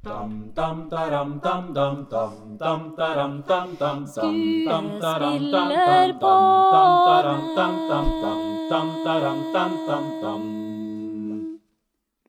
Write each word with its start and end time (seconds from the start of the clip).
Dam 0.00 0.52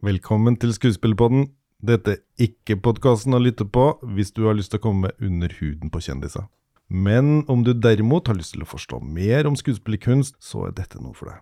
Velkommen 0.01 0.57
til 0.59 0.73
Skuespillerpodden. 0.73 1.47
Dette 1.79 2.11
er 2.11 2.19
ikke 2.43 2.75
podkasten 2.75 3.33
å 3.33 3.39
lytte 3.39 3.63
på 3.63 3.87
hvis 4.03 4.35
du 4.35 4.43
har 4.49 4.59
lyst 4.59 4.75
til 4.75 4.83
å 4.83 4.85
komme 4.89 5.13
under 5.23 5.55
huden 5.61 5.95
på 5.95 6.03
kjendiser. 6.03 6.51
Men 6.89 7.45
om 7.47 7.63
du 7.63 7.71
derimot 7.71 8.27
har 8.27 8.35
lyst 8.35 8.57
til 8.57 8.67
å 8.67 8.71
forstå 8.73 8.99
mer 8.99 9.47
om 9.47 9.55
skuespillerkunst, 9.55 10.35
så 10.43 10.67
er 10.67 10.75
dette 10.75 10.99
noe 10.99 11.15
for 11.15 11.31
deg. 11.31 11.39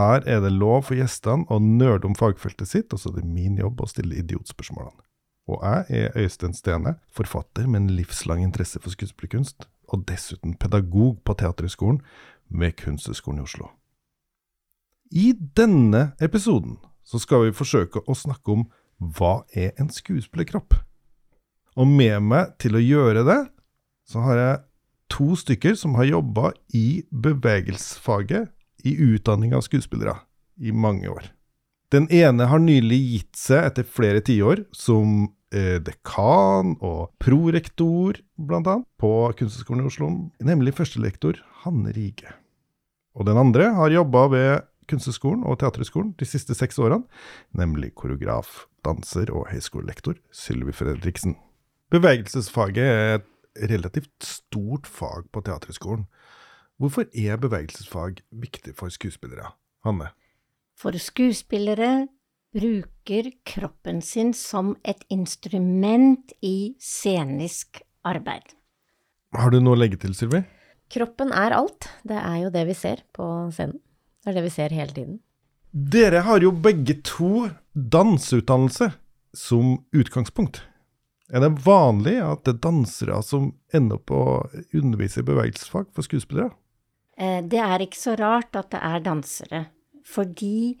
Her 0.00 0.24
er 0.24 0.40
det 0.40 0.56
lov 0.56 0.88
for 0.88 0.96
gjestene 0.96 1.44
å 1.52 1.60
nerde 1.60 2.08
om 2.08 2.16
fagfeltet 2.16 2.72
sitt, 2.72 2.92
og 2.96 3.04
så 3.04 3.12
er 3.12 3.20
det 3.20 3.28
min 3.28 3.60
jobb 3.60 3.84
å 3.84 3.92
stille 3.92 4.16
idiotspørsmålene. 4.16 5.04
Og 5.50 5.58
jeg 5.62 5.84
er 5.88 6.18
Øystein 6.18 6.54
Stene, 6.54 6.96
forfatter 7.10 7.66
med 7.66 7.80
en 7.80 7.90
livslang 7.90 8.42
interesse 8.42 8.80
for 8.80 8.94
skuespillerkunst, 8.94 9.66
og 9.88 10.04
dessuten 10.08 10.54
pedagog 10.54 11.18
på 11.24 11.34
Teaterhøgskolen 11.34 12.00
ved 12.48 12.72
Kunsthøgskolen 12.78 13.40
i 13.40 13.42
Oslo. 13.42 13.68
I 15.12 15.32
denne 15.56 16.12
episoden 16.20 16.78
så 17.04 17.18
skal 17.20 17.46
vi 17.46 17.56
forsøke 17.56 18.00
å 18.06 18.16
snakke 18.16 18.54
om 18.54 18.64
hva 19.02 19.42
er 19.52 19.74
en 19.82 19.90
skuespillerkropp? 19.92 20.78
Og 21.76 21.88
med 21.88 22.20
meg 22.22 22.54
til 22.62 22.76
å 22.78 22.84
gjøre 22.84 23.24
det, 23.26 23.40
så 24.08 24.22
har 24.24 24.38
jeg 24.38 24.62
to 25.12 25.34
stykker 25.36 25.76
som 25.76 25.96
har 25.98 26.08
jobba 26.08 26.52
i 26.76 27.02
bevegelsesfaget 27.10 28.52
i 28.88 28.96
utdanning 29.12 29.54
av 29.56 29.64
skuespillere 29.66 30.16
i 30.56 30.72
mange 30.72 31.10
år. 31.10 31.28
Den 31.92 32.06
ene 32.08 32.46
har 32.48 32.60
nylig 32.62 32.98
gitt 33.04 33.36
seg 33.36 33.66
etter 33.68 33.84
flere 33.84 34.22
tiår 34.24 34.62
som 34.72 35.26
eh, 35.52 35.76
dekan 35.84 36.78
og 36.80 37.10
prorektor, 37.20 38.16
blant 38.40 38.70
annet, 38.70 38.88
på 38.96 39.10
Kunsthøgskolen 39.36 39.84
i 39.84 39.90
Oslo, 39.90 40.08
nemlig 40.40 40.72
førstelektor 40.78 41.42
Hanne 41.66 41.92
Rige. 41.92 42.32
Og 43.12 43.28
den 43.28 43.36
andre 43.36 43.74
har 43.76 43.92
jobba 43.92 44.22
ved 44.32 44.64
Kunsthøgskolen 44.88 45.44
og 45.44 45.58
Teaterhøgskolen 45.60 46.14
de 46.16 46.28
siste 46.28 46.56
seks 46.56 46.80
årene, 46.80 47.04
nemlig 47.60 47.92
koreograf, 48.00 48.64
danser 48.88 49.28
og 49.28 49.50
høyskolelektor 49.52 50.16
Sylvi 50.32 50.72
Fredriksen. 50.72 51.36
Bevegelsesfaget 51.92 52.88
er 52.88 53.20
et 53.20 53.68
relativt 53.68 54.16
stort 54.24 54.88
fag 54.88 55.28
på 55.28 55.44
Teaterhøgskolen. 55.44 56.08
Hvorfor 56.80 57.04
er 57.12 57.36
bevegelsesfag 57.36 58.24
viktig 58.32 58.72
for 58.80 58.88
skuespillere? 58.88 59.52
Hanne? 59.84 60.14
For 60.78 60.96
skuespillere 60.98 62.08
bruker 62.52 63.30
kroppen 63.48 64.02
sin 64.04 64.32
som 64.36 64.74
et 64.84 65.04
instrument 65.12 66.32
i 66.44 66.74
scenisk 66.80 67.80
arbeid. 68.04 68.54
Har 69.32 69.50
du 69.52 69.60
noe 69.62 69.76
å 69.76 69.80
legge 69.80 69.96
til, 70.02 70.12
Sylvi? 70.16 70.42
Kroppen 70.92 71.32
er 71.32 71.54
alt. 71.56 71.88
Det 72.04 72.18
er 72.18 72.42
jo 72.42 72.50
det 72.52 72.66
vi 72.68 72.74
ser 72.76 73.00
på 73.16 73.28
scenen. 73.54 73.78
Det 74.22 74.30
er 74.30 74.36
det 74.38 74.44
vi 74.44 74.52
ser 74.52 74.74
hele 74.76 74.92
tiden. 74.94 75.20
Dere 75.72 76.20
har 76.26 76.44
jo 76.44 76.50
begge 76.52 76.98
to 77.06 77.48
danseutdannelse 77.72 78.90
som 79.32 79.78
utgangspunkt. 79.96 80.60
Er 81.32 81.40
det 81.40 81.54
vanlig 81.64 82.18
at 82.20 82.42
det 82.44 82.58
er 82.58 82.64
dansere 82.66 83.22
som 83.24 83.54
ender 83.72 83.96
opp 83.96 84.12
å 84.12 84.24
undervise 84.76 85.22
i 85.22 85.26
bevegelsesfag 85.30 85.88
for 85.96 86.04
skuespillere? 86.04 86.52
Eh, 87.16 87.40
Det 87.40 87.58
er 87.58 87.80
ikke 87.86 87.96
så 87.96 88.18
rart 88.20 88.52
at 88.60 88.68
det 88.74 88.82
er 88.84 89.00
dansere, 89.00 89.62
fordi 90.06 90.78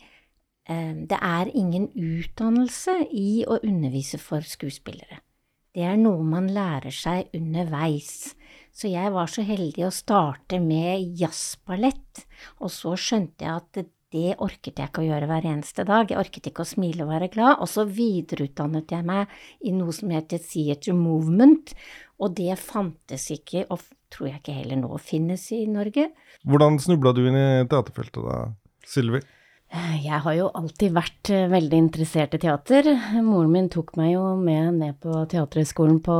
eh, 0.68 0.94
det 1.08 1.18
er 1.18 1.52
ingen 1.54 1.88
utdannelse 1.94 2.98
i 3.10 3.42
å 3.46 3.60
undervise 3.62 4.20
for 4.22 4.44
skuespillere. 4.46 5.22
Det 5.72 5.86
er 5.88 5.96
noe 5.96 6.20
man 6.26 6.50
lærer 6.52 6.92
seg 6.92 7.32
underveis. 7.36 8.34
Så 8.72 8.90
jeg 8.92 9.12
var 9.12 9.28
så 9.28 9.44
heldig 9.44 9.86
å 9.86 9.94
starte 9.94 10.60
med 10.60 11.16
jazzballett, 11.20 12.24
og 12.60 12.72
så 12.72 12.94
skjønte 12.96 13.46
jeg 13.46 13.60
at 13.60 13.82
det, 14.12 14.34
orket 14.44 14.76
jeg 14.76 14.90
ikke 14.90 15.00
å 15.00 15.06
gjøre 15.06 15.28
hver 15.30 15.46
eneste 15.48 15.86
dag. 15.88 16.10
Jeg 16.10 16.20
orket 16.20 16.50
ikke 16.50 16.66
å 16.66 16.68
smile 16.68 17.06
og 17.06 17.12
være 17.14 17.30
glad, 17.32 17.54
og 17.64 17.68
så 17.72 17.86
videreutdannet 17.88 18.92
jeg 18.92 19.06
meg 19.08 19.32
i 19.64 19.72
noe 19.72 19.94
som 19.96 20.12
heter 20.12 20.40
theater 20.44 20.96
movement, 20.96 21.72
og 22.20 22.36
det 22.36 22.58
fantes 22.60 23.30
ikke, 23.32 23.64
og 23.72 23.80
tror 24.12 24.28
jeg 24.28 24.42
ikke 24.42 24.58
heller 24.58 24.82
nå 24.82 25.00
finnes 25.00 25.46
i 25.56 25.62
Norge. 25.72 26.10
Hvordan 26.44 26.76
snubla 26.84 27.14
du 27.16 27.24
inn 27.24 27.38
i 27.38 27.48
teaterfeltet 27.64 28.20
da, 28.20 28.42
Sylvi? 28.88 29.22
Jeg 29.72 30.18
har 30.20 30.34
jo 30.36 30.50
alltid 30.52 30.92
vært 30.92 31.30
eh, 31.32 31.46
veldig 31.48 31.78
interessert 31.86 32.34
i 32.36 32.40
teater. 32.42 32.90
Moren 33.24 33.54
min 33.54 33.70
tok 33.72 33.94
meg 33.96 34.10
jo 34.12 34.24
med 34.36 34.76
ned 34.82 34.98
på 35.00 35.22
Teaterhøgskolen 35.32 36.02
på, 36.04 36.16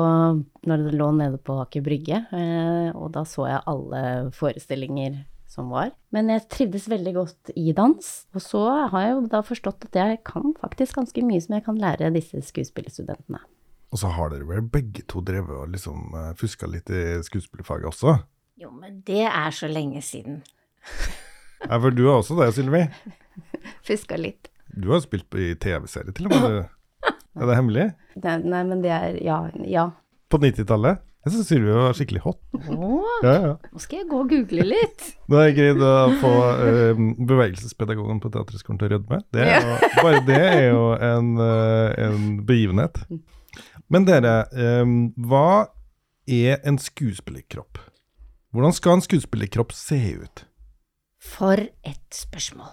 når 0.65 0.85
det 0.87 0.95
lå 0.97 1.11
nede 1.19 1.37
på 1.37 1.59
Aker 1.61 1.85
Brygge, 1.85 2.23
eh, 2.33 2.89
og 2.97 3.11
da 3.13 3.27
så 3.29 3.51
jeg 3.51 3.67
alle 3.69 4.01
forestillinger 4.33 5.19
som 5.53 5.69
var. 5.69 5.91
Men 6.17 6.31
jeg 6.33 6.47
trivdes 6.49 6.89
veldig 6.89 7.13
godt 7.19 7.53
i 7.61 7.75
dans, 7.77 8.09
og 8.33 8.41
så 8.41 8.63
har 8.95 9.05
jeg 9.05 9.17
jo 9.19 9.25
da 9.35 9.43
forstått 9.45 9.85
at 9.91 9.99
jeg 10.01 10.23
kan 10.25 10.55
faktisk 10.63 10.97
ganske 11.03 11.25
mye 11.29 11.43
som 11.45 11.59
jeg 11.59 11.67
kan 11.67 11.81
lære 11.83 12.09
disse 12.15 12.41
skuespillerstudentene. 12.49 13.43
Og 13.93 14.01
så 14.01 14.09
har 14.17 14.33
dere 14.33 14.49
vel 14.49 14.65
begge 14.65 15.05
to 15.05 15.21
drevet 15.21 15.53
og 15.53 15.75
liksom 15.75 16.17
eh, 16.17 16.31
fuska 16.41 16.71
litt 16.73 16.89
i 16.89 17.21
skuespillerfaget 17.27 17.91
også? 17.91 18.17
Jo, 18.63 18.73
men 18.73 19.03
det 19.05 19.27
er 19.29 19.53
så 19.53 19.69
lenge 19.69 20.01
siden. 20.01 20.41
Ja, 21.69 21.79
for 21.79 21.95
du 21.95 22.05
har 22.09 22.21
også 22.21 22.37
det, 22.41 22.51
Sylvi. 22.57 22.83
Fiska 23.87 24.17
litt. 24.21 24.49
Du 24.73 24.91
har 24.93 25.03
spilt 25.05 25.33
i 25.39 25.53
TV-serie 25.61 26.15
til 26.17 26.29
og 26.31 26.35
med. 26.37 26.61
Er 27.33 27.49
det 27.49 27.57
hemmelig? 27.57 27.87
Nei, 28.23 28.37
nei, 28.45 28.63
men 28.69 28.83
det 28.85 28.93
er 28.93 29.17
Ja. 29.25 29.39
ja. 29.69 29.87
På 30.33 30.39
90-tallet? 30.41 31.01
Jeg 31.23 31.33
syns 31.37 31.51
Sylvi 31.53 31.71
var 31.77 31.93
skikkelig 31.95 32.23
hot. 32.25 32.39
Åh, 32.57 33.11
Ja, 33.23 33.33
ja. 33.45 33.51
nå 33.71 33.79
skal 33.83 34.01
jeg 34.01 34.09
gå 34.11 34.21
og 34.25 34.33
google 34.33 34.65
litt. 34.67 35.05
Nå 35.31 35.39
har 35.39 35.45
jeg 35.51 35.57
greid 35.61 35.85
å 35.87 35.93
få 36.19 36.33
uh, 36.59 37.03
bevegelsespedagogen 37.31 38.19
på 38.25 38.33
Teaterhøgskolen 38.35 38.81
til 38.81 38.89
å 38.89 38.93
rødme. 38.97 39.21
Det 39.31 39.47
jo, 39.47 39.77
bare 40.01 40.23
det 40.27 40.41
er 40.41 40.65
jo 40.73 40.83
en, 40.99 41.31
uh, 41.39 41.93
en 42.09 42.27
begivenhet. 42.49 42.99
Men 43.93 44.09
dere, 44.09 44.35
um, 44.83 44.97
hva 45.29 45.69
er 46.27 46.59
en 46.67 46.81
skuespillerkropp? 46.83 47.79
Hvordan 48.53 48.75
skal 48.77 48.99
en 48.99 49.05
skuespillerkropp 49.07 49.71
se 49.77 50.01
ut? 50.25 50.43
For 51.23 51.55
et 51.87 52.17
spørsmål. 52.17 52.73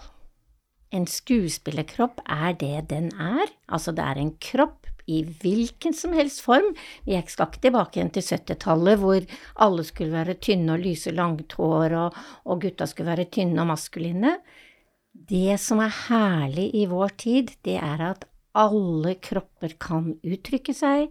En 0.90 1.04
skuespillerkropp 1.06 2.18
er 2.26 2.56
det 2.58 2.88
den 2.90 3.12
er, 3.14 3.46
altså 3.70 3.94
det 3.94 4.02
er 4.02 4.18
en 4.18 4.32
kropp 4.42 4.88
i 5.10 5.20
hvilken 5.42 5.94
som 5.94 6.14
helst 6.18 6.42
form. 6.42 6.72
Vi 7.06 7.18
skal 7.30 7.46
ikke 7.46 7.62
tilbake 7.66 7.98
igjen 7.98 8.10
til 8.14 8.26
70-tallet 8.26 8.98
hvor 8.98 9.28
alle 9.62 9.84
skulle 9.86 10.14
være 10.14 10.38
tynne 10.42 10.74
og 10.74 10.82
lyse 10.82 11.14
langt 11.14 11.54
hår, 11.58 11.94
og, 11.94 12.18
og 12.46 12.60
gutta 12.64 12.88
skulle 12.90 13.12
være 13.12 13.30
tynne 13.30 13.62
og 13.62 13.70
maskuline. 13.70 14.36
Det 15.12 15.54
som 15.62 15.82
er 15.82 15.94
herlig 16.08 16.70
i 16.78 16.86
vår 16.90 17.14
tid, 17.22 17.54
det 17.66 17.78
er 17.78 18.02
at 18.10 18.26
alle 18.58 19.14
kropper 19.22 19.76
kan 19.78 20.14
uttrykke 20.26 20.74
seg, 20.74 21.10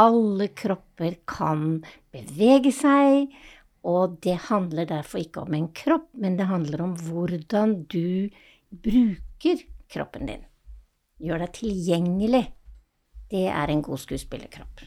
alle 0.00 0.48
kropper 0.56 1.16
kan 1.28 1.82
bevege 2.14 2.72
seg, 2.72 3.28
og 3.86 4.18
det 4.24 4.36
handler 4.50 4.88
derfor 4.88 5.22
ikke 5.22 5.44
om 5.44 5.54
en 5.56 5.68
kropp, 5.72 6.10
men 6.12 6.36
det 6.36 6.48
handler 6.50 6.82
om 6.84 6.94
hvordan 7.00 7.74
du 7.88 8.28
bruker 8.70 9.62
kroppen 9.90 10.28
din. 10.28 10.42
Gjør 11.20 11.44
deg 11.44 11.54
tilgjengelig. 11.56 12.44
Det 13.30 13.46
er 13.48 13.72
en 13.72 13.82
god 13.84 14.00
skuespillerkropp. 14.02 14.84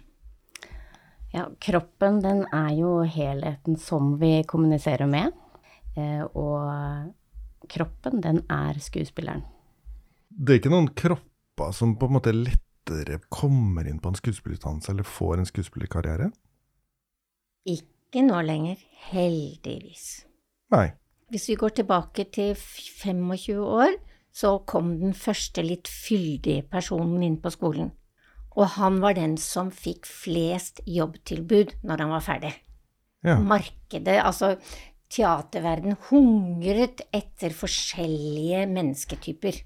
Ja, 1.33 1.47
kroppen 1.57 2.19
den 2.21 2.43
er 2.53 2.69
jo 2.77 2.99
helheten 3.09 3.79
som 3.81 4.13
vi 4.21 4.43
kommuniserer 4.45 5.09
med, 5.09 5.33
eh, 5.97 6.21
og 6.21 7.09
kroppen 7.69 8.21
den 8.21 8.43
er 8.51 8.77
skuespilleren. 8.77 9.41
Det 10.29 10.53
er 10.53 10.61
ikke 10.61 10.73
noen 10.73 10.91
kropper 10.93 11.73
som 11.73 11.95
på 11.97 12.09
en 12.09 12.15
måte 12.19 12.33
lettere 12.35 13.19
kommer 13.33 13.87
inn 13.89 14.01
på 14.01 14.11
en 14.11 14.19
skuespillerutdannelse 14.19 14.93
eller 14.93 15.07
får 15.07 15.39
en 15.39 15.49
skuespillerkarriere? 15.49 16.29
Ikke 17.69 17.92
nå 18.21 18.41
lenger, 18.45 18.77
heldigvis. 19.09 20.25
Nei. 20.73 20.91
Hvis 21.33 21.47
vi 21.49 21.57
går 21.57 21.73
tilbake 21.79 22.27
til 22.29 22.53
25 22.53 23.57
år, 23.63 23.95
så 24.33 24.59
kom 24.69 24.95
den 25.01 25.13
første 25.17 25.63
litt 25.65 25.89
fyldige 25.89 26.65
personen 26.69 27.23
inn 27.25 27.39
på 27.41 27.51
skolen. 27.53 27.91
Og 28.53 28.75
han 28.77 28.99
var 29.01 29.17
den 29.17 29.35
som 29.41 29.71
fikk 29.73 30.05
flest 30.05 30.83
jobbtilbud 30.85 31.79
når 31.81 32.03
han 32.05 32.13
var 32.13 32.25
ferdig. 32.25 32.53
Ja. 33.25 33.39
Markedet, 33.39 34.19
altså 34.21 34.55
teaterverden, 35.13 35.95
hungret 36.09 37.05
etter 37.13 37.53
forskjellige 37.55 38.65
mennesketyper. 38.69 39.61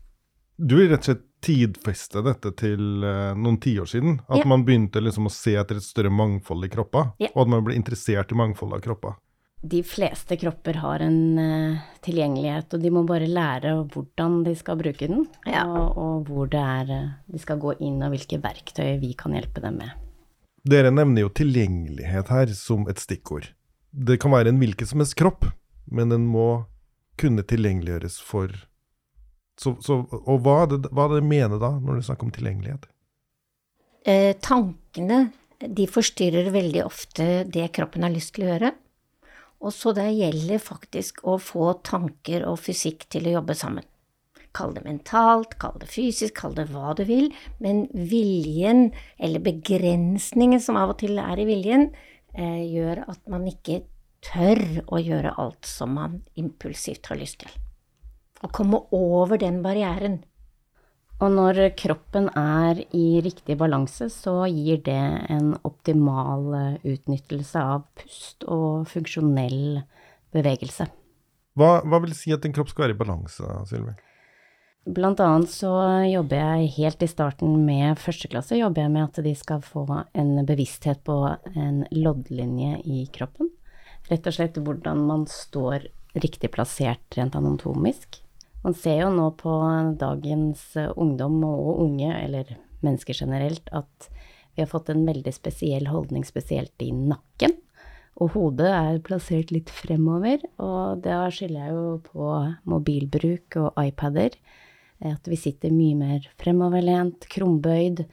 Du 0.57 0.77
vil 0.79 0.91
rett 0.91 1.03
og 1.03 1.11
slett 1.11 1.25
tidfeste 1.47 2.21
dette 2.25 2.51
til 2.59 3.05
uh, 3.05 3.31
noen 3.37 3.57
tiår 3.63 3.87
siden? 3.89 4.19
At 4.27 4.43
Ja. 4.43 4.49
man 4.51 4.65
begynte 4.67 5.01
liksom 5.01 5.29
å 5.29 5.33
se 5.33 5.55
etter 5.55 5.79
et 5.79 5.85
større 5.85 6.11
mangfold 6.11 6.67
i 6.67 6.69
kroppa, 6.73 7.13
Ja. 7.23 7.31
Og 7.35 7.45
at 7.45 7.53
man 7.55 7.63
ble 7.63 7.77
interessert 7.79 8.31
i 8.31 8.37
mangfoldet 8.37 8.81
av 8.81 8.85
kroppa. 8.89 9.15
de 9.67 9.81
fleste 9.83 10.37
kropper 10.37 10.77
har 10.83 11.01
en 11.01 11.39
uh, 11.39 11.79
tilgjengelighet, 12.05 12.73
og 12.75 12.81
de 12.83 12.91
må 12.93 13.01
bare 13.09 13.25
lære 13.27 13.71
hvordan 13.89 14.43
de 14.45 14.53
skal 14.55 14.77
bruke 14.77 15.07
den, 15.09 15.25
ja. 15.49 15.63
og, 15.65 15.97
og, 15.97 16.27
hvor 16.29 16.47
det 16.51 16.61
er 16.61 16.91
uh, 16.93 17.09
de 17.27 17.39
skal 17.41 17.57
gå 17.57 17.73
inn, 17.81 17.97
og 18.05 18.13
hvilke 18.13 18.37
verktøy 18.43 18.99
vi 19.01 19.13
kan 19.17 19.33
hjelpe 19.33 19.63
dem 19.63 19.79
med. 19.81 19.89
Dere 20.67 20.91
nevner 20.91 21.25
jo 21.25 21.29
tilgjengelighet 21.33 22.29
her 22.29 22.53
som 22.53 22.85
et 22.87 22.99
stikkord. 23.01 23.49
Det 23.91 24.19
kan 24.21 24.31
være 24.31 24.53
en 24.53 24.59
hvilken 24.61 24.87
som 24.87 24.99
helst 25.01 25.17
kropp, 25.17 25.47
men 25.89 26.09
den 26.13 26.27
må 26.29 26.65
kunne 27.17 27.41
tilgjengeliggjøres 27.41 28.19
for 28.21 28.51
så, 29.57 29.73
så, 29.81 30.03
Og 30.21 30.43
hva 30.45 30.61
er, 30.63 30.71
det, 30.75 30.91
hva 30.93 31.07
er 31.07 31.17
det 31.17 31.27
mener 31.27 31.61
da, 31.61 31.73
når 31.81 31.97
dere 31.97 32.07
snakker 32.07 32.27
om 32.27 32.33
tilgjengelighet? 32.35 32.87
Eh, 34.07 34.33
tankene 34.43 35.27
de 35.57 35.87
forstyrrer 35.89 36.51
veldig 36.53 36.83
ofte 36.85 37.25
det 37.49 37.71
kroppen 37.75 38.05
har 38.05 38.13
lyst 38.13 38.35
til 38.35 38.45
å 38.45 38.51
gjøre. 38.51 38.71
Og 39.65 39.73
så 39.73 39.93
det 39.97 40.11
gjelder 40.13 40.61
faktisk 40.61 41.23
å 41.25 41.39
få 41.41 41.71
tanker 41.85 42.45
og 42.45 42.59
fysikk 42.61 43.07
til 43.09 43.25
å 43.27 43.39
jobbe 43.39 43.57
sammen. 43.57 43.85
Kall 44.57 44.73
det 44.75 44.83
mentalt, 44.85 45.57
kall 45.61 45.75
det 45.81 45.89
fysisk, 45.89 46.37
kall 46.37 46.55
det 46.57 46.67
hva 46.71 46.93
du 46.97 47.03
vil, 47.09 47.31
men 47.61 47.85
viljen, 47.93 48.91
eller 49.17 49.43
begrensningen 49.43 50.61
som 50.63 50.77
av 50.79 50.93
og 50.93 51.01
til 51.01 51.17
er 51.21 51.41
i 51.41 51.49
viljen, 51.49 51.89
eh, 52.33 52.63
gjør 52.69 53.03
at 53.09 53.21
man 53.29 53.49
ikke 53.49 53.81
tør 54.25 54.61
å 54.87 55.01
gjøre 55.01 55.35
alt 55.37 55.65
som 55.65 55.97
man 55.97 56.21
impulsivt 56.37 57.09
har 57.09 57.19
lyst 57.19 57.41
til. 57.43 57.53
Å 58.45 58.49
komme 58.53 58.83
over 58.93 59.39
den 59.41 59.61
barrieren. 59.65 60.21
Og 61.17 61.33
når 61.33 61.71
kroppen 61.79 62.27
er 62.37 62.83
i 62.93 63.21
riktig 63.25 63.55
balanse, 63.57 64.05
så 64.13 64.43
gir 64.45 64.83
det 64.85 65.01
en 65.33 65.55
optimal 65.65 66.51
eh, 66.53 66.75
utnyttelse 66.93 67.63
av 67.63 67.87
pust 67.97 68.45
og 68.45 68.85
funksjonell 68.91 69.79
bevegelse. 70.35 70.85
Hva, 71.57 71.79
hva 71.81 72.01
vil 72.03 72.13
si 72.13 72.35
at 72.35 72.45
en 72.45 72.53
kropp 72.53 72.69
skal 72.69 72.85
være 72.85 72.97
i 72.97 72.99
balanse, 72.99 73.55
Sylvi? 73.65 73.95
Blant 74.87 75.19
annet 75.19 75.49
så 75.51 75.71
jobber 76.07 76.37
jeg 76.37 76.69
helt 76.77 77.01
i 77.03 77.09
starten 77.09 77.57
med 77.65 77.97
første 77.99 78.29
klasse, 78.31 78.55
jobber 78.55 78.85
jeg 78.85 78.93
med 78.93 79.07
at 79.07 79.17
de 79.25 79.33
skal 79.35 79.65
få 79.65 79.83
en 80.13 80.37
bevissthet 80.47 81.01
på 81.07 81.17
en 81.57 81.81
loddlinje 81.97 82.77
i 82.85 83.01
kroppen. 83.11 83.49
Rett 84.07 84.29
og 84.29 84.37
slett 84.37 84.61
hvordan 84.61 85.01
man 85.09 85.25
står 85.27 85.89
riktig 86.15 86.53
plassert 86.53 87.17
rent 87.17 87.35
anatomisk. 87.35 88.21
Man 88.67 88.75
ser 88.75 88.97
jo 88.99 89.11
nå 89.15 89.29
på 89.39 89.51
dagens 89.95 90.73
eh, 90.75 90.89
ungdom 90.99 91.37
og 91.47 91.77
unge, 91.85 92.09
eller 92.11 92.49
mennesker 92.83 93.15
generelt, 93.15 93.69
at 93.71 94.09
vi 94.57 94.59
har 94.59 94.67
fått 94.67 94.89
en 94.91 95.05
veldig 95.07 95.31
spesiell 95.31 95.87
holdning, 95.87 96.25
spesielt 96.27 96.83
i 96.83 96.89
nakken. 96.91 97.53
Og 98.19 98.33
hodet 98.33 98.67
er 98.67 98.99
plassert 99.07 99.53
litt 99.55 99.71
fremover, 99.71 100.43
og 100.59 100.99
da 101.05 101.21
skylder 101.31 101.61
jeg 101.61 101.77
jo 101.77 101.93
på 102.09 102.33
mobilbruk 102.67 103.59
og 103.61 103.79
iPader. 103.85 104.35
At 105.13 105.31
vi 105.31 105.39
sitter 105.39 105.71
mye 105.71 105.95
mer 105.95 106.27
fremoverlent, 106.41 107.29
krumbøyd. 107.31 108.03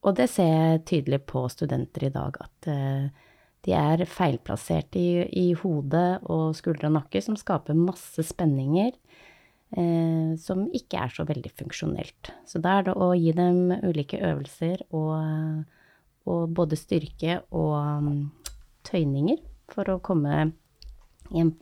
Og 0.00 0.16
det 0.16 0.30
ser 0.32 0.48
jeg 0.48 0.84
tydelig 0.88 1.26
på 1.28 1.44
studenter 1.52 2.08
i 2.08 2.14
dag, 2.14 2.40
at 2.40 2.70
uh, 2.72 3.28
de 3.68 3.76
er 3.76 4.08
feilplassert 4.08 4.96
i, 4.96 5.26
i 5.28 5.46
hodet 5.60 6.22
og 6.24 6.56
skuldre 6.56 6.88
og 6.88 7.02
nakke, 7.02 7.20
som 7.20 7.36
skaper 7.36 7.76
masse 7.76 8.24
spenninger 8.32 8.94
eh, 9.72 10.34
som 10.40 10.66
ikke 10.74 11.00
er 11.04 11.14
så 11.14 11.26
veldig 11.28 11.52
funksjonelt. 11.58 12.32
Så 12.48 12.60
da 12.62 12.78
er 12.78 12.88
det 12.88 12.96
å 12.96 13.12
gi 13.16 13.32
dem 13.36 13.72
ulike 13.84 14.20
øvelser 14.20 14.84
og, 14.90 15.64
og 16.28 16.54
både 16.56 16.78
styrke 16.78 17.40
og 17.50 17.74
um, 17.78 18.10
tøyninger 18.86 19.40
for 19.72 19.90
å 19.92 20.00
komme 20.04 20.50
i 21.32 21.40
en 21.40 21.54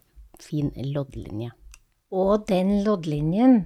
fin 0.42 0.72
loddlinje. 0.92 1.52
Og 2.12 2.44
den 2.48 2.82
loddlinjen, 2.84 3.62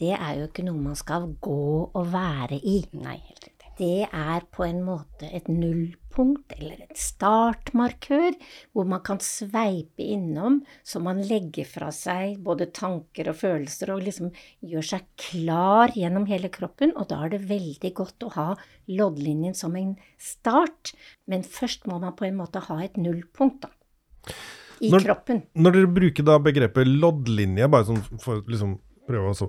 det 0.00 0.14
er 0.16 0.38
jo 0.38 0.48
ikke 0.48 0.64
noe 0.66 0.80
man 0.80 0.98
skal 0.98 1.26
gå 1.42 1.62
og 1.90 2.12
være 2.12 2.60
i. 2.60 2.80
Nei, 2.96 3.16
helt 3.26 3.48
riktig. 3.48 3.59
Det 3.78 4.06
er 4.06 4.44
på 4.52 4.64
en 4.66 4.82
måte 4.84 5.28
et 5.32 5.46
nullpunkt 5.48 6.52
eller 6.58 6.82
et 6.84 6.98
startmarkør, 7.00 8.34
hvor 8.74 8.88
man 8.88 9.02
kan 9.06 9.20
sveipe 9.24 10.04
innom 10.04 10.60
så 10.84 11.00
man 11.02 11.22
legger 11.24 11.68
fra 11.68 11.88
seg 11.94 12.40
både 12.44 12.70
tanker 12.76 13.30
og 13.32 13.38
følelser 13.40 13.94
og 13.94 14.04
liksom 14.04 14.32
gjør 14.66 14.88
seg 14.92 15.06
klar 15.20 15.94
gjennom 15.96 16.26
hele 16.28 16.50
kroppen. 16.52 16.92
Og 16.96 17.08
da 17.12 17.22
er 17.24 17.34
det 17.36 17.42
veldig 17.50 17.92
godt 17.96 18.28
å 18.28 18.32
ha 18.36 18.48
loddlinjen 18.90 19.56
som 19.56 19.76
en 19.80 19.94
start, 20.20 20.92
men 21.30 21.46
først 21.46 21.88
må 21.88 22.00
man 22.02 22.16
på 22.18 22.28
en 22.28 22.40
måte 22.40 22.62
ha 22.66 22.80
et 22.84 22.98
nullpunkt, 23.00 23.64
da. 23.64 24.34
I 24.80 24.88
når, 24.88 25.04
kroppen. 25.04 25.42
Når 25.60 25.76
dere 25.76 25.88
bruker 25.92 26.24
da 26.24 26.38
begrepet 26.40 26.88
loddlinje, 26.88 27.68
bare 27.68 27.84
sånn 27.88 28.00
for 28.20 28.40
liksom 28.48 28.78
prøve 29.08 29.32
å 29.34 29.48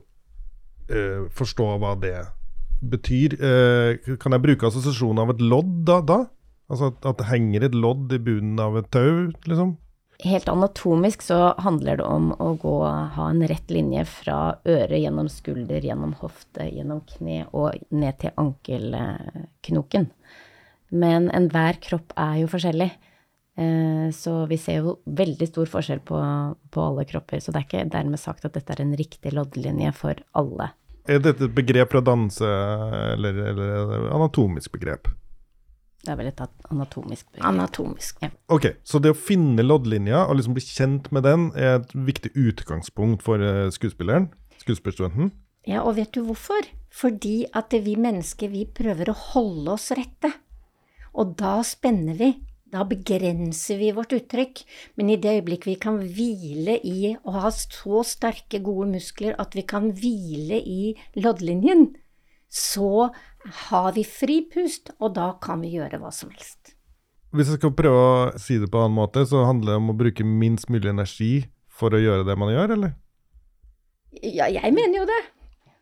uh, 0.91 1.27
forstå 1.31 1.67
hva 1.79 1.93
det 1.99 2.17
betyr. 2.81 3.37
eh, 3.37 4.17
kan 4.17 4.35
jeg 4.35 4.43
bruke 4.43 4.67
assosiasjonen 4.67 5.23
av 5.23 5.33
et 5.35 5.41
lodd 5.41 5.85
da? 5.87 6.01
da? 6.01 6.19
Altså 6.71 6.91
at, 6.91 7.05
at, 7.05 7.19
det 7.19 7.29
henger 7.29 7.67
et 7.67 7.75
lodd 7.75 8.11
i 8.15 8.19
bunnen 8.23 8.59
av 8.63 8.77
et 8.79 8.89
tau, 8.93 9.31
liksom? 9.49 9.75
Helt 10.21 10.49
anatomisk 10.51 11.23
så 11.25 11.55
handler 11.57 11.97
det 11.97 12.05
om 12.05 12.29
å 12.37 12.51
gå, 12.61 12.75
ha 12.85 13.27
en 13.31 13.41
rett 13.49 13.71
linje 13.73 14.03
fra 14.05 14.37
øre 14.69 14.99
gjennom 15.01 15.27
skulder, 15.33 15.81
gjennom 15.81 16.13
hofte, 16.19 16.67
gjennom 16.69 17.01
kne 17.09 17.47
og 17.57 17.79
ned 17.89 18.19
til 18.21 18.35
ankelknoken. 18.37 20.11
Men 20.93 21.31
enhver 21.33 21.79
kropp 21.81 22.13
er 22.19 22.43
jo 22.43 22.51
forskjellig. 22.51 22.91
Eh, 23.57 24.07
så 24.13 24.35
vi 24.45 24.59
ser 24.61 24.85
jo 24.85 24.99
veldig 25.05 25.47
stor 25.49 25.71
forskjell 25.73 26.03
på, 26.05 26.19
på 26.71 26.85
alle 26.85 27.07
kropper. 27.09 27.41
Så 27.41 27.51
det 27.51 27.63
er 27.63 27.67
ikke 27.67 27.89
dermed 27.97 28.21
sagt 28.21 28.45
at 28.45 28.55
dette 28.55 28.75
er 28.75 28.85
en 28.85 28.95
riktig 28.99 29.33
loddlinje 29.35 29.91
for 29.97 30.21
alle. 30.37 30.69
Er 31.09 31.21
dette 31.23 31.47
et 31.47 31.55
begrep 31.55 31.93
fra 31.93 32.01
danse, 32.05 32.45
eller, 33.15 33.41
eller 33.51 34.07
anatomisk 34.13 34.73
begrep? 34.75 35.09
Det 36.01 36.09
er 36.09 36.17
vel 36.17 36.31
et 36.31 36.41
anatomisk 36.71 37.27
begrep. 37.29 37.45
Anatomisk. 37.45 38.21
Ja. 38.23 38.31
Ok, 38.49 38.67
Så 38.83 39.01
det 39.01 39.13
å 39.13 39.17
finne 39.17 39.65
loddlinja 39.65 40.25
og 40.27 40.39
liksom 40.39 40.57
bli 40.57 40.63
kjent 40.65 41.11
med 41.13 41.25
den, 41.27 41.49
er 41.53 41.79
et 41.79 41.93
viktig 41.93 42.33
utgangspunkt 42.33 43.25
for 43.25 43.41
eh, 43.41 43.69
skuespilleren? 43.73 44.31
Skuespillerstudenten? 44.61 45.33
Ja, 45.69 45.83
og 45.85 45.97
vet 45.99 46.13
du 46.15 46.23
hvorfor? 46.25 46.65
Fordi 46.91 47.45
at 47.53 47.73
vi 47.85 47.95
mennesker, 47.95 48.49
vi 48.49 48.65
prøver 48.65 49.11
å 49.11 49.19
holde 49.33 49.75
oss 49.77 49.91
rette. 49.95 50.33
Og 51.13 51.35
da 51.39 51.59
spenner 51.65 52.17
vi. 52.17 52.31
Da 52.71 52.85
begrenser 52.87 53.77
vi 53.81 53.91
vårt 53.91 54.13
uttrykk. 54.15 54.63
Men 54.95 55.11
i 55.11 55.17
det 55.19 55.35
øyeblikk 55.39 55.67
vi 55.67 55.75
kan 55.81 55.99
hvile 55.99 56.77
i 56.87 57.15
å 57.27 57.35
ha 57.43 57.51
så 57.55 58.03
sterke, 58.07 58.61
gode 58.63 58.87
muskler 58.93 59.35
at 59.41 59.57
vi 59.57 59.65
kan 59.67 59.91
hvile 59.97 60.61
i 60.61 60.93
loddlinjen, 61.19 61.89
så 62.51 63.09
har 63.67 63.91
vi 63.95 64.03
fri 64.07 64.41
pust, 64.51 64.93
og 64.99 65.15
da 65.15 65.31
kan 65.43 65.63
vi 65.63 65.75
gjøre 65.77 65.99
hva 66.01 66.11
som 66.15 66.31
helst. 66.31 66.75
Hvis 67.31 67.47
jeg 67.47 67.61
skal 67.61 67.71
prøve 67.75 67.99
å 67.99 68.39
si 68.39 68.57
det 68.59 68.67
på 68.71 68.79
en 68.79 68.89
annen 68.89 68.97
måte, 68.99 69.23
så 69.27 69.45
handler 69.47 69.73
det 69.73 69.79
om 69.79 69.93
å 69.93 69.97
bruke 69.97 70.25
minst 70.27 70.71
mulig 70.71 70.91
energi 70.91 71.31
for 71.71 71.95
å 71.95 72.01
gjøre 72.01 72.27
det 72.27 72.35
man 72.39 72.51
gjør, 72.51 72.75
eller? 72.75 72.95
Ja, 74.19 74.49
jeg 74.51 74.75
mener 74.75 74.99
jo 74.99 75.05
det. 75.07 75.21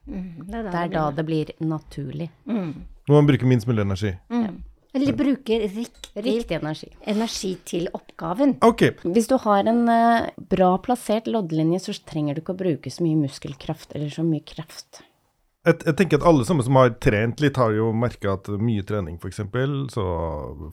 Mm, 0.10 0.46
det, 0.46 0.60
er, 0.60 0.68
det 0.70 0.82
er 0.84 0.92
da 0.94 1.08
det 1.14 1.26
blir 1.26 1.50
naturlig. 1.62 2.30
Mm. 2.50 2.86
Når 3.10 3.18
man 3.18 3.30
bruker 3.30 3.50
minst 3.50 3.70
mulig 3.70 3.82
energi? 3.82 4.14
Mm. 4.30 4.62
Eller 4.94 5.14
bruker 5.14 5.68
riktig, 5.70 6.24
riktig 6.26 6.56
energi. 6.58 6.88
energi. 7.06 7.52
til 7.66 7.90
oppgaven. 7.94 8.56
Ok. 8.66 8.88
Hvis 9.06 9.30
du 9.30 9.36
har 9.44 9.68
en 9.70 9.84
uh, 9.86 10.30
bra 10.50 10.72
plassert 10.82 11.30
loddlinje, 11.30 11.84
så 11.84 11.94
trenger 12.10 12.34
du 12.34 12.42
ikke 12.42 12.56
å 12.56 12.62
bruke 12.64 12.94
så 12.94 13.06
mye 13.06 13.20
muskelkraft 13.20 13.94
eller 13.94 14.10
så 14.14 14.26
mye 14.26 14.42
kraft 14.42 15.04
jeg, 15.68 15.78
jeg, 15.86 15.96
tenker 16.00 16.20
at 16.20 16.26
alle 16.30 16.46
sammen 16.48 16.66
som 16.66 16.78
har 16.80 16.94
trent 17.04 17.42
litt, 17.44 17.60
har 17.60 17.74
jo 17.76 17.90
merka 17.96 18.36
at 18.38 18.48
mye 18.62 18.86
trening, 18.88 19.18
f.eks., 19.20 19.42
så 19.94 20.06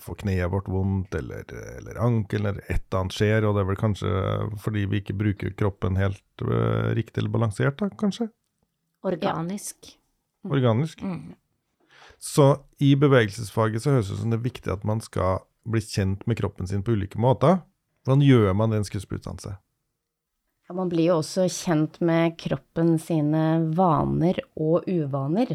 får 0.03 0.19
kneet 0.23 0.53
vårt 0.53 0.71
vondt, 0.71 1.17
eller, 1.19 1.45
eller 1.77 2.01
ankelen, 2.03 2.53
eller 2.53 2.67
et 2.71 2.85
eller 2.87 3.03
annet 3.03 3.17
skjer, 3.17 3.47
og 3.47 3.57
det 3.57 3.65
er 3.65 3.71
vel 3.73 3.81
kanskje 3.81 4.13
fordi 4.63 4.87
vi 4.91 5.03
ikke 5.03 5.19
bruker 5.19 5.57
kroppen 5.59 5.99
helt 6.01 6.47
uh, 6.47 6.93
riktig 6.97 7.23
eller 7.23 7.35
balansert, 7.35 7.79
da, 7.83 7.91
kanskje? 7.99 8.31
Organisk. 9.07 9.91
Ja. 9.91 10.53
Organisk. 10.55 11.03
Mm. 11.03 11.35
Så 12.23 12.49
i 12.83 12.95
bevegelsesfaget 12.99 13.85
så 13.85 13.97
høres 13.97 14.09
det 14.11 14.17
ut 14.17 14.23
som 14.25 14.33
det 14.33 14.41
er 14.41 14.49
viktig 14.49 14.73
at 14.73 14.85
man 14.89 15.03
skal 15.05 15.45
bli 15.67 15.83
kjent 15.83 16.27
med 16.27 16.39
kroppen 16.39 16.69
sin 16.69 16.85
på 16.87 16.97
ulike 16.97 17.21
måter. 17.21 17.61
Hvordan 18.07 18.23
gjør 18.23 18.53
man 18.55 18.71
det 18.71 18.79
i 18.79 18.85
en 18.85 18.89
skuespillerutdannelse? 18.89 19.57
Ja, 20.67 20.75
man 20.75 20.91
blir 20.91 21.13
jo 21.13 21.21
også 21.21 21.47
kjent 21.51 22.01
med 22.03 22.37
kroppen 22.41 22.97
sine 23.03 23.43
vaner 23.79 24.41
og 24.59 24.87
uvaner. 24.91 25.53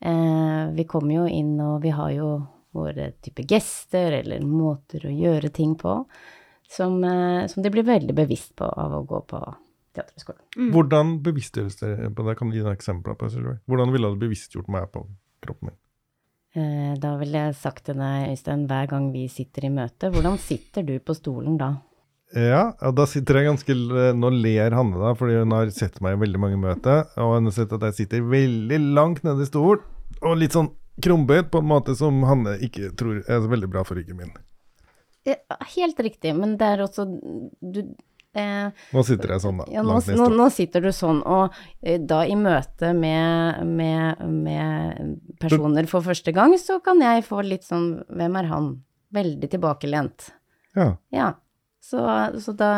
Eh, 0.00 0.62
vi 0.76 0.86
kommer 0.88 1.18
jo 1.18 1.26
inn, 1.28 1.58
og 1.60 1.82
vi 1.84 1.92
har 1.92 2.12
jo 2.14 2.30
våre 2.76 3.10
type 3.24 3.44
gester 3.48 4.20
eller 4.20 4.44
måter 4.44 5.08
å 5.08 5.12
gjøre 5.12 5.50
ting 5.52 5.74
på 5.80 6.02
som, 6.68 7.02
eh, 7.04 7.46
som 7.48 7.62
de 7.62 7.72
blir 7.72 7.86
veldig 7.88 8.14
bevisst 8.14 8.54
på 8.56 8.68
av 8.68 8.92
å 8.92 9.04
gå 9.08 9.20
på 9.26 9.40
teaterhøgskolen. 9.96 10.42
Mm. 10.56 10.70
Hvordan 10.74 11.12
bevisstgjøres 11.24 11.80
dere 11.80 12.10
på 12.14 12.26
det? 12.26 12.36
Kan 12.38 12.50
du 12.50 12.56
gi 12.56 12.64
noen 12.64 12.76
eksempler 12.76 13.16
på 13.18 13.28
det? 13.28 13.58
Hvordan 13.68 13.92
ville 13.94 14.12
du 14.12 14.20
bevisstgjort 14.20 14.68
meg 14.72 14.90
på 14.92 15.06
kroppen 15.44 15.72
min? 15.72 15.78
Eh, 16.56 16.94
da 17.00 17.16
ville 17.20 17.42
jeg 17.48 17.58
sagt 17.60 17.84
til 17.88 17.98
deg, 18.00 18.30
Øystein, 18.32 18.64
hver 18.70 18.88
gang 18.88 19.10
vi 19.12 19.26
sitter 19.28 19.68
i 19.68 19.72
møte, 19.72 20.08
hvordan 20.14 20.38
sitter 20.40 20.86
du 20.86 20.96
på 21.00 21.16
stolen 21.16 21.58
da? 21.60 21.74
Ja, 22.36 22.74
da 22.92 23.06
sitter 23.08 23.38
jeg 23.38 23.46
ganske 23.48 23.74
Nå 24.18 24.30
ler 24.34 24.74
Hanne, 24.76 24.98
da, 25.00 25.14
fordi 25.16 25.38
hun 25.38 25.54
har 25.56 25.70
sett 25.72 25.96
meg 26.04 26.18
i 26.18 26.20
veldig 26.26 26.40
mange 26.42 26.58
møter. 26.60 27.06
Og 27.16 27.38
hun 27.38 27.48
har 27.48 27.56
sett 27.56 27.72
at 27.72 27.86
jeg 27.88 27.96
sitter 28.02 28.26
veldig 28.28 28.80
langt 28.96 29.24
nede 29.24 29.46
i 29.46 29.48
stol, 29.48 29.80
og 30.20 30.36
litt 30.36 30.56
sånn 30.56 30.68
krumbøyd 31.04 31.48
på 31.52 31.62
en 31.62 31.70
måte 31.70 31.94
som 31.96 32.20
Hanne 32.28 32.58
ikke 32.64 32.92
tror 32.98 33.22
er 33.24 33.48
veldig 33.48 33.70
bra 33.72 33.84
for 33.86 34.00
ryggen 34.00 34.18
min. 34.20 34.34
Ja, 35.28 35.38
helt 35.76 36.00
riktig, 36.00 36.34
men 36.36 36.56
det 36.60 36.68
er 36.74 36.84
også 36.84 37.06
du, 37.06 37.82
eh, 38.36 38.68
Nå 38.92 39.02
sitter 39.06 39.34
jeg 39.34 39.44
sånn, 39.44 39.62
da. 39.62 39.66
ja, 39.72 39.82
nå, 39.86 39.98
nå, 40.18 40.28
nå 40.36 40.48
sitter 40.54 40.84
du 40.84 40.90
sånn, 40.92 41.22
og 41.24 41.54
eh, 41.80 42.00
da 42.00 42.24
i 42.26 42.36
møte 42.38 42.92
med, 42.96 43.64
med, 43.66 44.22
med 44.28 45.16
personer 45.40 45.88
for 45.90 46.04
første 46.04 46.34
gang, 46.36 46.56
så 46.60 46.80
kan 46.84 47.00
jeg 47.04 47.26
få 47.28 47.42
litt 47.46 47.64
sånn 47.68 47.90
Hvem 48.08 48.40
er 48.42 48.50
han? 48.52 48.72
Veldig 49.14 49.48
tilbakelent. 49.48 50.26
Ja. 50.76 50.90
Ja. 51.14 51.28
Så, 51.80 52.02
så 52.44 52.52
da 52.52 52.68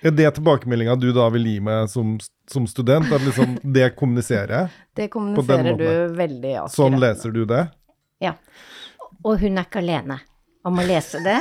Er 0.00 0.14
det 0.16 0.30
tilbakemeldinga 0.38 0.94
du 0.96 1.10
da 1.12 1.26
vil 1.34 1.44
gi 1.50 1.58
meg 1.60 1.90
som, 1.92 2.14
som 2.48 2.64
student? 2.70 3.10
At 3.12 3.20
liksom 3.26 3.58
det 3.76 3.90
kommuniserer 3.98 4.54
jeg? 4.54 4.70
Det 4.96 5.10
kommuniserer 5.12 5.76
du 5.76 6.16
veldig 6.16 6.54
akkurat. 6.62 6.76
Sånn 6.78 6.96
leser 7.02 7.34
du 7.34 7.42
det? 7.50 7.66
Ja. 8.24 8.32
Og 9.20 9.42
hun 9.42 9.58
er 9.60 9.68
ikke 9.68 9.82
alene 9.82 10.20
om 10.68 10.78
å 10.80 10.86
lese 10.86 11.20
det. 11.24 11.40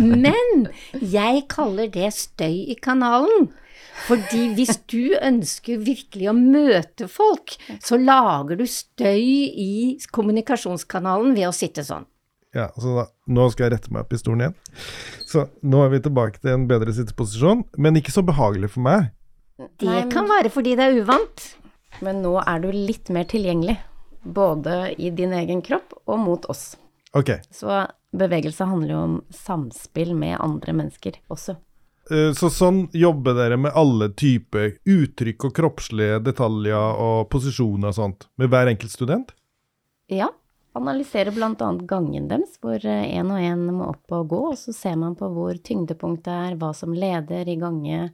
Men 0.00 0.68
jeg 1.00 1.44
kaller 1.52 1.90
det 1.92 2.10
støy 2.16 2.64
i 2.72 2.78
kanalen. 2.80 3.50
Fordi 4.04 4.48
hvis 4.56 4.78
du 4.90 5.14
ønsker 5.22 5.78
virkelig 5.84 6.26
å 6.30 6.34
møte 6.36 7.06
folk, 7.10 7.54
så 7.84 7.98
lager 8.00 8.58
du 8.58 8.66
støy 8.68 9.22
i 9.54 9.74
kommunikasjonskanalen 10.12 11.36
ved 11.36 11.48
å 11.48 11.54
sitte 11.54 11.84
sånn. 11.86 12.08
Ja, 12.54 12.68
så 12.78 12.92
da, 12.94 13.04
nå 13.34 13.48
skal 13.50 13.66
jeg 13.66 13.74
rette 13.74 13.90
meg 13.94 14.04
opp 14.04 14.14
i 14.14 14.20
stolen 14.20 14.44
igjen. 14.44 14.56
Så 15.26 15.46
nå 15.66 15.80
er 15.82 15.90
vi 15.94 16.02
tilbake 16.04 16.38
til 16.42 16.52
en 16.54 16.68
bedre 16.70 16.94
sitteposisjon, 16.94 17.64
men 17.82 17.98
ikke 17.98 18.14
så 18.14 18.22
behagelig 18.26 18.70
for 18.76 18.86
meg. 18.86 19.10
Det 19.82 20.06
kan 20.12 20.28
være 20.30 20.50
fordi 20.54 20.76
det 20.78 20.86
er 20.86 21.00
uvant. 21.02 21.48
Men 22.02 22.22
nå 22.24 22.36
er 22.42 22.62
du 22.62 22.70
litt 22.74 23.10
mer 23.14 23.26
tilgjengelig. 23.30 23.76
Både 24.24 24.94
i 24.98 25.10
din 25.14 25.34
egen 25.36 25.60
kropp 25.62 25.94
og 26.06 26.18
mot 26.22 26.46
oss. 26.50 26.72
Ok, 27.14 27.36
Så 27.54 27.70
bevegelse 28.18 28.66
handler 28.68 28.94
jo 28.94 29.02
om 29.08 29.16
samspill 29.34 30.14
med 30.18 30.38
andre 30.40 30.74
mennesker 30.76 31.18
også. 31.32 31.56
eh, 32.10 32.30
så 32.36 32.50
sånn 32.52 32.86
jobber 32.92 33.36
dere 33.38 33.58
med 33.60 33.74
alle 33.74 34.10
typer 34.12 34.76
uttrykk 34.84 35.48
og 35.48 35.56
kroppslige 35.56 36.20
detaljer 36.24 37.02
og 37.04 37.28
posisjoner 37.32 37.90
og 37.90 37.98
sånt, 37.98 38.28
med 38.36 38.52
hver 38.52 38.72
enkelt 38.72 38.94
student? 38.94 39.34
Ja. 40.12 40.30
Analyserer 40.74 41.30
bl.a. 41.30 41.54
gangen 41.86 42.24
deres, 42.26 42.56
hvor 42.58 42.82
én 42.82 43.28
og 43.30 43.38
én 43.38 43.60
må 43.70 43.92
opp 43.92 44.10
og 44.16 44.24
gå, 44.32 44.40
og 44.50 44.56
så 44.58 44.72
ser 44.74 44.96
man 44.98 45.14
på 45.14 45.28
hvor 45.30 45.54
tyngdepunktet 45.62 46.32
er, 46.34 46.56
hva 46.58 46.72
som 46.74 46.90
leder 46.90 47.46
i 47.46 47.54
gange, 47.60 48.08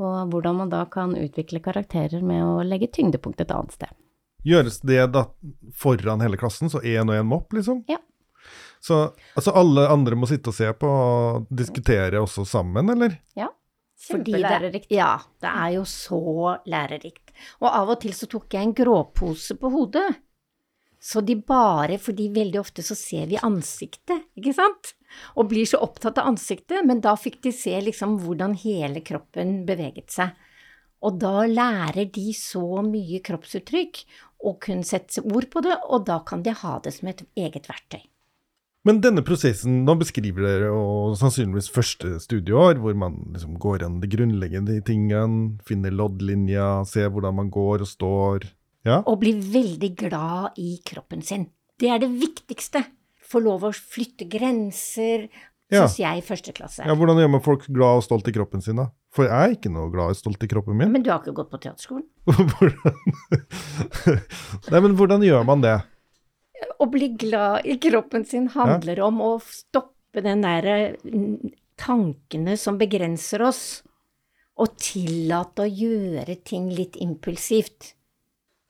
og 0.00 0.30
hvordan 0.32 0.56
man 0.62 0.72
da 0.72 0.86
kan 0.88 1.12
utvikle 1.12 1.60
karakterer 1.60 2.24
med 2.24 2.46
å 2.46 2.62
legge 2.64 2.88
tyngdepunktet 2.96 3.44
et 3.44 3.52
annet 3.58 3.76
sted. 3.76 3.92
Gjøres 4.48 4.80
det 4.88 5.04
da 5.12 5.26
foran 5.76 6.24
hele 6.24 6.40
klassen, 6.40 6.72
så 6.72 6.80
én 6.80 7.04
og 7.04 7.18
én 7.18 7.28
må 7.28 7.42
opp, 7.42 7.52
liksom? 7.52 7.84
Ja. 7.92 8.00
Så 8.82 8.98
altså 9.38 9.54
alle 9.54 9.86
andre 9.92 10.18
må 10.18 10.26
sitte 10.26 10.50
og 10.50 10.56
se 10.56 10.68
på 10.74 10.88
og 10.90 11.50
diskutere 11.54 12.18
også 12.22 12.44
sammen, 12.48 12.90
eller? 12.96 13.14
Ja. 13.38 13.48
Fordi 14.02 14.32
det, 14.32 14.40
Kjempelærerikt. 14.42 14.90
ja, 14.90 15.12
det 15.38 15.50
er 15.50 15.70
jo 15.76 15.84
så 15.86 16.56
lærerikt. 16.66 17.30
Og 17.62 17.68
av 17.70 17.92
og 17.94 18.00
til 18.02 18.14
så 18.18 18.26
tok 18.26 18.56
jeg 18.56 18.66
en 18.66 18.74
gråpose 18.74 19.54
på 19.60 19.70
hodet. 19.70 20.08
Så 21.02 21.22
de 21.26 21.36
bare, 21.46 21.98
fordi 21.98 22.28
veldig 22.34 22.60
ofte 22.60 22.82
så 22.86 22.94
ser 22.98 23.26
vi 23.30 23.38
ansiktet, 23.42 24.28
ikke 24.38 24.54
sant? 24.54 24.92
Og 25.38 25.48
blir 25.50 25.66
så 25.66 25.80
opptatt 25.82 26.18
av 26.22 26.30
ansiktet, 26.30 26.82
men 26.86 27.02
da 27.02 27.16
fikk 27.18 27.40
de 27.46 27.54
se 27.54 27.74
liksom 27.86 28.20
hvordan 28.22 28.54
hele 28.62 29.02
kroppen 29.06 29.64
beveget 29.66 30.14
seg. 30.14 30.34
Og 31.02 31.18
da 31.22 31.42
lærer 31.50 32.06
de 32.14 32.28
så 32.38 32.84
mye 32.86 33.18
kroppsuttrykk 33.26 34.04
og 34.46 34.60
kunne 34.62 34.86
sette 34.86 35.22
ord 35.26 35.48
på 35.50 35.62
det, 35.66 35.74
og 35.90 36.06
da 36.06 36.20
kan 36.26 36.42
de 36.46 36.54
ha 36.54 36.78
det 36.82 36.94
som 36.94 37.10
et 37.10 37.24
eget 37.34 37.66
verktøy. 37.70 38.02
Men 38.84 38.98
denne 38.98 39.22
prosessen, 39.22 39.84
nå 39.86 39.94
beskriver 40.00 40.42
dere 40.42 40.70
jo 40.72 41.12
sannsynligvis 41.18 41.68
første 41.70 42.16
studieår, 42.24 42.80
hvor 42.82 42.96
man 42.98 43.14
liksom 43.30 43.54
går 43.62 43.84
gjennom 43.84 44.00
de 44.02 44.08
grunnleggende 44.10 44.80
tingene, 44.86 45.52
finner 45.68 45.94
loddlinja, 45.94 46.82
ser 46.90 47.12
hvordan 47.14 47.36
man 47.38 47.52
går 47.54 47.84
og 47.86 47.90
står. 47.90 48.48
Ja, 48.82 48.96
og 49.06 49.20
blir 49.22 49.38
veldig 49.38 49.92
glad 50.00 50.58
i 50.58 50.72
kroppen 50.82 51.22
sin. 51.22 51.46
Det 51.78 51.92
er 51.94 52.02
det 52.02 52.10
viktigste. 52.18 52.82
Få 53.30 53.38
lov 53.44 53.62
å 53.68 53.70
flytte 53.72 54.26
grenser, 54.28 55.28
Ja. 55.72 55.86
syns 55.86 56.00
jeg 56.02 56.18
i 56.18 56.26
første 56.26 56.52
klasse. 56.52 56.82
ja 56.84 56.92
hvordan 56.98 57.16
gjør 57.22 57.30
man 57.30 57.40
folk 57.40 57.62
glad 57.70 58.02
og 58.02 58.02
stolt 58.04 58.26
i 58.28 58.32
kroppen 58.34 58.60
sin, 58.60 58.76
da? 58.76 58.88
For 59.14 59.24
jeg 59.24 59.32
er 59.32 59.54
ikke 59.54 59.70
noe 59.72 59.88
glad 59.94 60.10
og 60.10 60.16
stolt 60.18 60.42
i 60.42 60.48
kroppen 60.50 60.76
min. 60.76 60.90
Men 60.92 61.02
du 61.06 61.08
har 61.10 61.20
ikke 61.22 61.32
gått 61.38 61.50
på 61.54 61.60
teaterskolen? 61.62 62.04
Hvordan 62.26 62.92
Nei, 64.72 64.80
men 64.80 64.96
hvordan 64.98 65.22
gjør 65.24 65.46
man 65.48 65.62
det? 65.64 65.78
Å 66.78 66.86
bli 66.90 67.08
glad 67.18 67.66
i 67.66 67.78
kroppen 67.82 68.24
sin 68.28 68.48
handler 68.52 69.00
om 69.06 69.20
å 69.24 69.32
stoppe 69.44 70.22
den 70.24 70.44
der 70.44 70.96
mm, 71.02 71.52
tankene 71.80 72.56
som 72.60 72.78
begrenser 72.80 73.42
oss, 73.46 73.64
og 74.60 74.76
tillate 74.82 75.64
å 75.64 75.70
gjøre 75.70 76.36
ting 76.44 76.68
litt 76.76 76.98
impulsivt. 77.00 77.94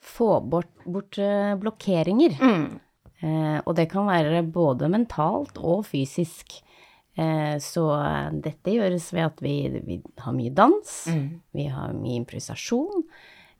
Få 0.02 0.40
bort, 0.40 0.72
bort 0.86 1.18
eh, 1.18 1.54
blokkeringer. 1.58 2.38
Mm. 2.38 2.68
Eh, 3.22 3.58
og 3.62 3.74
det 3.78 3.88
kan 3.90 4.06
være 4.08 4.44
både 4.46 4.88
mentalt 4.90 5.58
og 5.58 5.84
fysisk. 5.90 6.60
Eh, 7.14 7.56
så 7.60 7.86
eh, 7.98 8.28
dette 8.44 8.72
gjøres 8.72 9.10
ved 9.12 9.26
at 9.26 9.42
vi, 9.44 9.56
vi 9.84 9.98
har 10.22 10.36
mye 10.36 10.52
dans, 10.56 10.92
vi 11.52 11.66
har 11.68 11.92
mye 11.92 12.22
improvisasjon, 12.22 13.02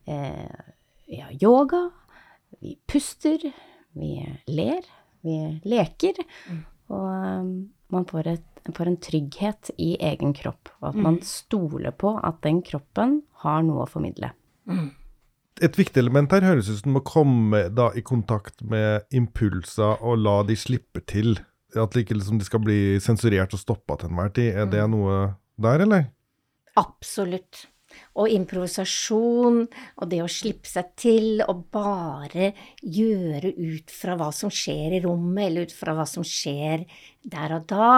eh, 0.08 0.62
vi 1.10 1.20
har 1.20 1.34
yoga, 1.36 1.82
vi 2.62 2.78
puster, 2.88 3.44
vi 3.98 4.16
ler, 4.50 4.86
vi 5.24 5.36
leker. 5.68 6.22
Og 6.92 7.06
eh, 7.12 7.52
man 7.92 8.08
får, 8.08 8.32
et, 8.32 8.64
får 8.72 8.88
en 8.88 8.98
trygghet 9.04 9.72
i 9.82 9.94
egen 10.00 10.32
kropp, 10.36 10.72
og 10.80 10.92
at 10.92 10.98
man 11.04 11.20
stoler 11.26 11.92
på 11.92 12.14
at 12.24 12.40
den 12.46 12.62
kroppen 12.64 13.20
har 13.44 13.62
noe 13.66 13.84
å 13.84 13.90
formidle. 13.90 14.32
Et 15.62 15.78
viktig 15.78 16.00
element 16.00 16.32
her 16.32 16.46
høres 16.46 16.70
ut 16.72 16.80
som 16.80 16.96
å 16.96 17.04
komme 17.04 17.66
da 17.74 17.90
i 17.94 18.02
kontakt 18.06 18.64
med 18.64 19.04
impulser 19.12 20.00
og 20.00 20.22
la 20.24 20.38
de 20.48 20.56
slippe 20.56 21.04
til. 21.04 21.36
At 21.76 21.96
ikke 21.96 22.16
liksom 22.16 22.40
de 22.40 22.48
skal 22.48 22.64
bli 22.64 22.78
sensurert 23.00 23.52
og 23.56 23.60
stoppa 23.60 23.98
til 24.00 24.12
enhver 24.12 24.32
tid. 24.32 24.56
Er 24.56 24.72
det 24.72 24.86
noe 24.92 25.20
der, 25.60 25.84
eller? 25.84 26.08
Absolutt. 26.80 27.66
Og 28.18 28.30
improvisasjon, 28.32 29.62
og 29.98 30.10
det 30.10 30.22
å 30.24 30.30
slippe 30.30 30.68
seg 30.68 30.92
til, 30.98 31.42
og 31.46 31.66
bare 31.74 32.52
gjøre 32.82 33.54
ut 33.56 33.92
fra 33.92 34.16
hva 34.20 34.30
som 34.36 34.52
skjer 34.52 34.98
i 34.98 35.02
rommet, 35.04 35.46
eller 35.48 35.68
ut 35.68 35.74
fra 35.76 35.96
hva 35.96 36.06
som 36.08 36.26
skjer 36.26 36.86
der 37.22 37.56
og 37.56 37.66
da, 37.70 37.92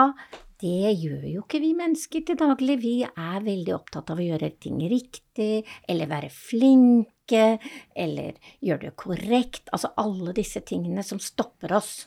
det 0.65 0.95
gjør 0.97 1.25
jo 1.29 1.43
ikke 1.43 1.61
vi 1.61 1.73
mennesker 1.77 2.23
til 2.25 2.39
daglig. 2.41 2.79
Vi 2.81 2.95
er 3.05 3.45
veldig 3.45 3.75
opptatt 3.75 4.13
av 4.15 4.21
å 4.21 4.25
gjøre 4.25 4.55
ting 4.63 4.79
riktig, 4.89 5.65
eller 5.91 6.09
være 6.09 6.31
flinke, 6.33 7.59
eller 7.97 8.39
gjøre 8.65 8.87
det 8.87 8.95
korrekt. 9.01 9.69
Altså 9.75 9.93
alle 10.01 10.33
disse 10.37 10.63
tingene 10.65 11.05
som 11.05 11.21
stopper 11.21 11.75
oss. 11.81 12.07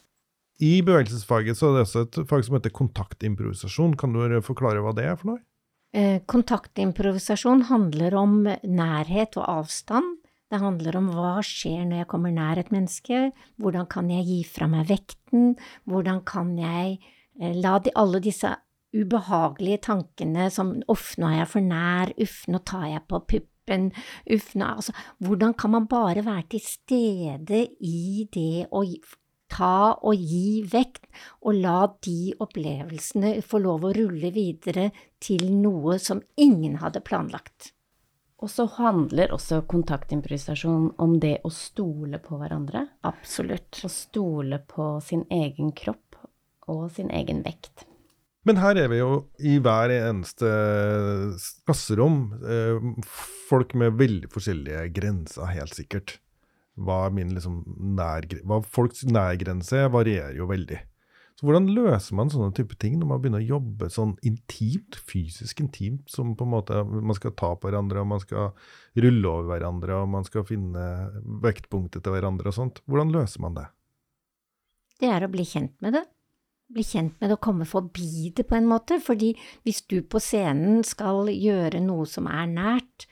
I 0.58 0.80
bevegelsesfaget 0.82 1.60
så 1.60 1.70
er 1.70 1.76
det 1.76 1.84
også 1.86 2.06
et 2.08 2.18
fag 2.32 2.48
som 2.48 2.58
heter 2.58 2.74
kontaktimprovisasjon. 2.74 3.94
Kan 4.00 4.16
du 4.16 4.40
forklare 4.46 4.82
hva 4.82 4.96
det 4.98 5.06
er 5.06 5.20
for 5.20 5.36
noe? 5.36 5.44
Eh, 5.96 6.22
Kontaktimprovisasjon 6.26 7.68
handler 7.70 8.16
om 8.20 8.42
nærhet 8.64 9.38
og 9.40 9.46
avstand. 9.64 10.18
Det 10.48 10.60
handler 10.62 10.96
om 11.00 11.10
hva 11.12 11.38
skjer 11.44 11.84
når 11.88 12.04
jeg 12.04 12.10
kommer 12.12 12.32
nær 12.36 12.60
et 12.60 12.72
menneske, 12.72 13.32
hvordan 13.60 13.88
kan 13.92 14.12
jeg 14.12 14.28
gi 14.28 14.40
fra 14.48 14.68
meg 14.72 14.88
vekten, 14.92 15.56
hvordan 15.88 16.22
kan 16.28 16.54
jeg 16.60 16.98
eh, 17.40 17.56
la 17.56 17.78
de, 17.84 17.92
alle 17.96 18.22
disse 18.24 18.54
ubehagelige 18.96 19.82
tankene 19.90 20.48
som 20.54 20.78
uff, 20.92 21.16
nå 21.20 21.28
er 21.32 21.42
jeg 21.42 21.52
for 21.52 21.68
nær, 21.68 22.14
uff, 22.24 22.38
nå 22.48 22.62
tar 22.68 22.88
jeg 22.94 23.04
på 23.12 23.22
puppen, 23.34 23.90
uff, 24.36 24.54
nå 24.56 24.72
Altså, 24.78 24.96
hvordan 25.24 25.56
kan 25.60 25.76
man 25.76 25.88
bare 25.92 26.24
være 26.26 26.48
til 26.56 26.64
stede 26.64 27.66
i 27.84 28.28
det 28.32 28.68
å 28.72 28.86
ta 29.52 29.98
og 30.02 30.16
gi 30.16 30.62
vekt, 30.68 31.08
og 31.42 31.58
la 31.64 31.80
de 32.04 32.34
opplevelsene 32.44 33.38
få 33.46 33.62
lov 33.64 33.88
å 33.88 33.96
rulle 33.98 34.32
videre 34.36 34.92
til 35.24 35.48
noe 35.62 35.98
som 36.02 36.22
ingen 36.36 36.78
hadde 36.84 37.04
planlagt. 37.06 37.72
Og 38.38 38.52
så 38.54 38.68
handler 38.70 39.34
også 39.34 39.64
kontaktimprovisasjon 39.66 40.92
om 41.02 41.16
det 41.20 41.40
å 41.48 41.50
stole 41.50 42.20
på 42.22 42.38
hverandre. 42.38 42.84
Absolutt. 43.10 43.80
Å 43.82 43.90
stole 43.90 44.60
på 44.62 44.98
sin 45.02 45.26
egen 45.34 45.72
kropp 45.74 46.20
og 46.70 46.92
sin 46.94 47.10
egen 47.10 47.42
vekt. 47.46 47.88
Men 48.48 48.62
her 48.62 48.78
er 48.80 48.92
vi 48.92 49.02
jo 49.02 49.26
i 49.44 49.58
hver 49.60 49.92
eneste 49.92 50.52
klasserom. 51.68 52.20
eh, 52.46 52.78
Folk 53.50 53.74
med 53.74 53.98
veldig 54.00 54.30
forskjellige 54.32 54.86
grenser, 54.96 55.50
helt 55.52 55.76
sikkert. 55.76 56.20
Hva, 56.78 57.08
er 57.08 57.16
min 57.18 57.34
liksom 57.34 57.64
nærgre- 57.98 58.44
hva 58.46 58.62
folks 58.64 59.04
nærgrense 59.10 59.88
varierer 59.94 60.38
jo 60.38 60.46
veldig. 60.50 60.80
Så 61.38 61.46
hvordan 61.46 61.68
løser 61.70 62.16
man 62.18 62.32
sånne 62.34 62.54
type 62.58 62.74
ting 62.82 62.96
når 62.98 63.10
man 63.12 63.20
begynner 63.22 63.44
å 63.44 63.52
jobbe 63.60 63.92
sånn 63.94 64.16
intimt, 64.26 64.98
fysisk 65.06 65.60
intimt, 65.62 66.08
som 66.10 66.32
på 66.38 66.48
en 66.48 66.54
måte 66.56 66.80
man 66.82 67.14
skal 67.14 67.36
ta 67.38 67.52
på 67.54 67.70
hverandre, 67.70 68.02
og 68.02 68.10
man 68.10 68.24
skal 68.24 68.56
rulle 68.98 69.30
over 69.30 69.52
hverandre, 69.52 70.00
og 70.02 70.10
man 70.16 70.26
skal 70.26 70.48
finne 70.50 70.86
vektpunktet 71.46 72.02
til 72.02 72.16
hverandre 72.16 72.50
og 72.50 72.58
sånt. 72.58 72.82
Hvordan 72.90 73.14
løser 73.14 73.46
man 73.46 73.60
det? 73.60 73.68
Det 74.98 75.12
er 75.14 75.28
å 75.28 75.30
bli 75.30 75.46
kjent 75.46 75.76
med 75.86 75.94
det. 76.00 76.08
Bli 76.74 76.84
kjent 76.84 77.22
med 77.22 77.30
det 77.30 77.38
og 77.38 77.46
komme 77.46 77.70
forbi 77.70 78.32
det 78.36 78.48
på 78.50 78.58
en 78.58 78.66
måte, 78.68 78.98
fordi 79.00 79.36
hvis 79.62 79.84
du 79.88 80.02
på 80.02 80.20
scenen 80.20 80.82
skal 80.84 81.30
gjøre 81.30 81.80
noe 81.86 82.10
som 82.10 82.26
er 82.34 82.50
nært, 82.50 83.06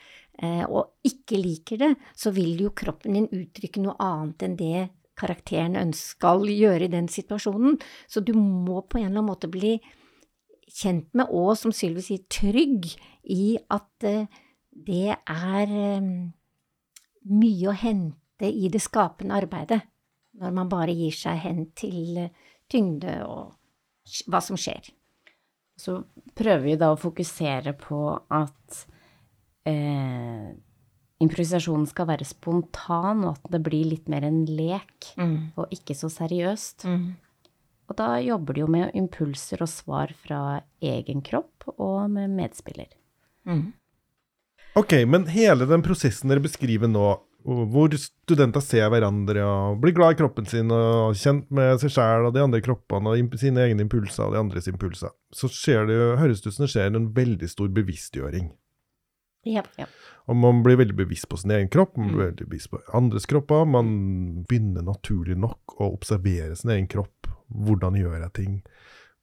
og 0.68 1.08
ikke 1.08 1.39
liker 1.39 1.80
det, 1.80 1.89
så 2.18 2.32
vil 2.36 2.65
jo 2.65 2.74
kroppen 2.75 3.15
din 3.15 3.27
uttrykke 3.32 3.82
noe 3.84 3.96
annet 4.04 4.44
enn 4.46 4.58
det 4.60 4.88
karakteren 5.15 5.94
skal 5.96 6.44
gjøre 6.50 6.88
i 6.88 6.92
den 6.92 7.08
situasjonen. 7.12 7.77
Så 8.08 8.24
du 8.25 8.34
må 8.36 8.82
på 8.84 9.00
en 9.00 9.08
eller 9.08 9.22
annen 9.22 9.30
måte 9.30 9.51
bli 9.51 9.77
kjent 10.75 11.13
med, 11.15 11.30
og 11.32 11.56
som 11.60 11.74
Sylvi 11.75 12.04
sier, 12.04 12.25
trygg 12.32 12.89
i 13.32 13.56
at 13.72 14.08
uh, 14.08 14.25
det 14.75 15.15
er 15.15 15.75
um, 16.01 16.34
mye 17.32 17.70
å 17.72 17.77
hente 17.80 18.50
i 18.50 18.68
det 18.72 18.82
skapende 18.84 19.38
arbeidet, 19.38 19.80
når 20.36 20.58
man 20.58 20.72
bare 20.72 20.96
gir 20.96 21.15
seg 21.15 21.39
hen 21.46 21.63
til 21.80 22.25
tyngde 22.72 23.22
og 23.24 23.56
hva 24.27 24.42
som 24.44 24.60
skjer. 24.60 24.92
Så 25.80 26.01
prøver 26.36 26.65
vi 26.65 26.75
da 26.80 26.92
å 26.92 27.00
fokusere 27.00 27.75
på 27.80 28.01
at 28.36 28.84
eh, 29.69 30.50
improvisasjonen 31.24 31.88
skal 31.89 32.10
være 32.10 32.27
spontan, 32.27 33.24
og 33.25 33.38
at 33.38 33.53
det 33.53 33.62
blir 33.65 33.88
litt 33.93 34.10
mer 34.12 34.25
en 34.27 34.43
lek, 34.50 35.13
mm. 35.19 35.38
og 35.60 35.72
ikke 35.74 35.98
så 35.98 36.12
seriøst. 36.12 36.88
Mm. 36.89 37.13
Og 37.86 37.98
da 38.00 38.15
jobber 38.24 38.57
de 38.57 38.63
jo 38.63 38.69
med 38.72 38.98
impulser 38.98 39.62
og 39.62 39.69
svar 39.69 40.13
fra 40.17 40.62
egen 40.84 41.22
kropp 41.25 41.67
og 41.75 42.10
med 42.13 42.34
medspiller. 42.34 42.89
Mm. 43.45 43.69
Ok, 44.75 44.98
men 45.07 45.29
hele 45.31 45.67
den 45.69 45.86
prosessen 45.86 46.31
dere 46.31 46.43
beskriver 46.43 46.89
nå, 46.91 47.13
hvor 47.45 47.93
studenter 48.01 48.63
ser 48.65 48.89
hverandre 48.89 49.43
og 49.45 49.77
blir 49.84 49.93
glad 49.93 50.15
i 50.15 50.17
kroppen 50.17 50.48
sin 50.50 50.72
og 50.74 51.13
kjent 51.19 51.45
med 51.53 51.77
seg 51.84 51.93
sjæl 51.93 52.25
og 52.25 52.34
de 52.34 52.41
andre 52.41 52.62
kroppene 52.65 53.13
og 53.13 53.38
sine 53.38 53.67
egne 53.67 53.86
impulser 53.86 54.25
og 54.25 54.34
de 54.34 54.41
andres 54.41 54.67
impulser, 54.72 55.13
så 55.29 55.50
skjer 55.51 55.86
det, 55.91 56.00
høres 56.19 56.41
det 56.41 56.50
ut 56.50 56.57
som 56.57 56.65
det 56.65 56.72
skjer 56.74 56.98
en 56.98 57.12
veldig 57.15 57.50
stor 57.51 57.69
bevisstgjøring. 57.77 58.50
Yep, 59.45 59.67
yep. 59.77 59.91
Og 60.25 60.37
man 60.41 60.63
blir 60.65 60.79
veldig 60.79 60.95
bevisst 60.97 61.27
på 61.29 61.37
sin 61.37 61.53
egen 61.53 61.69
kropp, 61.69 61.93
man 61.99 62.09
blir 62.09 62.17
mm. 62.17 62.29
veldig 62.31 62.47
bevisst 62.49 62.71
på 62.71 62.81
andres 62.97 63.27
kropper. 63.29 63.67
Man 63.69 63.89
begynner 64.49 64.85
naturlig 64.85 65.37
nok 65.37 65.77
å 65.77 65.91
observere 65.93 66.57
sin 66.57 66.73
egen 66.73 66.89
kropp. 66.89 67.29
Hvordan 67.53 67.97
gjør 67.99 68.17
jeg 68.23 68.33
ting? 68.39 68.55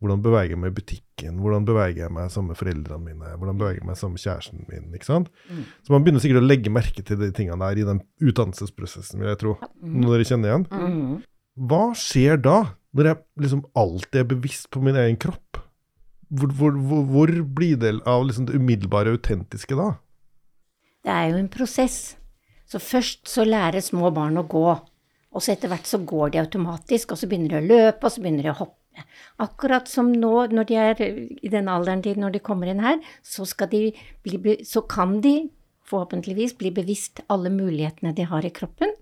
Hvordan 0.03 0.23
beveger 0.23 0.57
jeg 0.57 0.59
meg 0.59 0.73
i 0.73 0.75
butikken? 0.75 1.39
Hvordan 1.43 1.67
beveger 1.67 2.01
jeg 2.05 2.15
meg 2.15 2.31
sammen 2.35 2.51
med 2.51 2.59
foreldrene 2.59 3.05
mine? 3.07 3.35
Hvordan 3.39 3.59
beveger 3.61 3.79
jeg 3.79 3.87
meg 3.87 3.99
sammen 3.99 4.17
med 4.17 4.25
kjæresten 4.25 4.65
min? 4.67 4.89
ikke 4.99 5.07
sant? 5.07 5.29
Mm. 5.47 5.61
Så 5.87 5.95
man 5.95 6.03
begynner 6.03 6.25
sikkert 6.25 6.43
å 6.43 6.49
legge 6.49 6.73
merke 6.75 7.05
til 7.07 7.21
de 7.21 7.29
tingene 7.35 7.63
der 7.63 7.79
i 7.79 7.87
den 7.87 8.01
utdannelsesprosessen, 8.23 9.23
vil 9.23 9.31
jeg 9.31 9.41
tro. 9.43 9.55
Mm. 9.79 10.01
Noe 10.03 10.17
dere 10.17 10.27
kjenner 10.27 10.51
igjen? 10.51 10.67
Mm. 10.71 11.21
Hva 11.71 11.83
skjer 11.99 12.43
da, 12.43 12.57
når 12.99 13.11
jeg 13.13 13.21
liksom 13.45 13.63
alltid 13.79 14.23
er 14.25 14.31
bevisst 14.35 14.71
på 14.75 14.83
min 14.83 14.99
egen 14.99 15.21
kropp? 15.23 15.63
Hvor, 16.33 16.51
hvor, 16.59 16.75
hvor, 16.89 17.07
hvor 17.13 17.35
blir 17.59 17.79
det 17.79 17.95
av 18.09 18.27
liksom 18.27 18.49
det 18.49 18.59
umiddelbare 18.59 19.15
autentiske 19.15 19.79
da? 19.79 19.93
Det 21.03 21.13
er 21.13 21.33
jo 21.33 21.41
en 21.41 21.51
prosess. 21.53 22.17
Så 22.69 22.81
først 22.81 23.27
så 23.29 23.45
lærer 23.45 23.85
små 23.85 24.11
barn 24.15 24.39
å 24.41 24.47
gå, 24.49 24.69
og 25.33 25.43
så 25.43 25.53
etter 25.55 25.69
hvert 25.73 25.89
så 25.89 25.99
går 25.99 26.33
de 26.33 26.41
automatisk, 26.41 27.13
og 27.13 27.21
så 27.21 27.29
begynner 27.29 27.57
de 27.57 27.61
å 27.61 27.69
løpe, 27.69 28.07
og 28.07 28.15
så 28.15 28.23
begynner 28.23 28.47
de 28.47 28.53
å 28.53 28.61
hoppe. 28.63 29.05
Akkurat 29.41 29.89
som 29.89 30.11
nå, 30.13 30.33
når 30.53 30.69
de 30.69 30.77
er 30.77 31.03
i 31.03 31.51
den 31.53 31.69
alderen 31.73 32.05
de, 32.05 32.15
når 32.17 32.37
de 32.37 32.43
kommer 32.45 32.69
inn 32.69 32.83
her, 32.85 33.01
så, 33.25 33.47
bli, 33.71 34.57
så 34.69 34.83
kan 34.85 35.21
de 35.25 35.37
forhåpentligvis 35.89 36.57
bli 36.61 36.73
bevisst 36.77 37.25
alle 37.33 37.53
mulighetene 37.53 38.13
de 38.17 38.29
har 38.29 38.45
i 38.45 38.53
kroppen. 38.55 38.93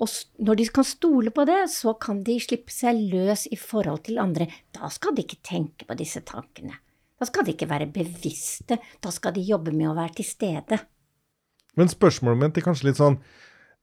Og 0.00 0.08
når 0.40 0.60
de 0.60 0.68
kan 0.72 0.86
stole 0.88 1.32
på 1.34 1.44
det, 1.48 1.60
så 1.72 1.94
kan 2.00 2.22
de 2.24 2.38
slippe 2.40 2.72
seg 2.72 3.00
løs 3.12 3.46
i 3.52 3.58
forhold 3.60 4.04
til 4.08 4.20
andre. 4.22 4.48
Da 4.72 4.88
skal 4.92 5.16
de 5.16 5.24
ikke 5.24 5.42
tenke 5.44 5.88
på 5.88 5.96
disse 5.98 6.22
tankene. 6.28 6.78
Da 7.20 7.28
skal 7.28 7.46
de 7.46 7.54
ikke 7.54 7.70
være 7.70 7.90
bevisste. 7.92 8.80
Da 9.00 9.12
skal 9.14 9.36
de 9.36 9.44
jobbe 9.46 9.74
med 9.74 9.90
å 9.92 9.96
være 9.96 10.16
til 10.20 10.28
stede. 10.28 10.80
Men 11.78 11.90
spørsmålet 11.90 12.40
mitt 12.40 12.58
er 12.60 12.66
kanskje 12.66 12.90
litt 12.90 13.00
sånn 13.00 13.20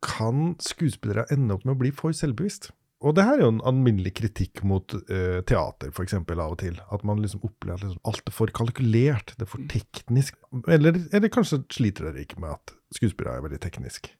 Kan 0.05 0.53
skuespillere 0.63 1.25
ende 1.33 1.55
opp 1.55 1.65
med 1.65 1.75
å 1.75 1.79
bli 1.81 1.93
for 1.95 2.15
selvbevisst? 2.15 2.69
Og 2.99 3.15
det 3.15 3.23
her 3.23 3.37
er 3.37 3.45
jo 3.45 3.51
en 3.53 3.61
alminnelig 3.67 4.11
kritikk 4.19 4.59
mot 4.67 4.91
uh, 4.91 5.39
teater, 5.47 5.91
f.eks. 5.93 6.17
av 6.19 6.41
og 6.43 6.57
til. 6.59 6.75
At 6.91 7.05
man 7.07 7.21
liksom 7.23 7.45
opplever 7.47 7.79
at 7.79 7.85
liksom 7.85 8.11
alt 8.11 8.27
er 8.27 8.35
for 8.35 8.51
kalkulert, 8.51 9.31
det 9.39 9.45
er 9.45 9.51
for 9.53 9.63
teknisk. 9.71 10.35
Eller, 10.67 10.99
eller 11.15 11.31
kanskje 11.31 11.61
sliter 11.71 12.09
dere 12.09 12.25
ikke 12.25 12.41
med 12.43 12.57
at 12.57 12.75
skuespillere 12.97 13.39
er 13.39 13.45
veldig 13.47 13.61
teknisk? 13.63 14.11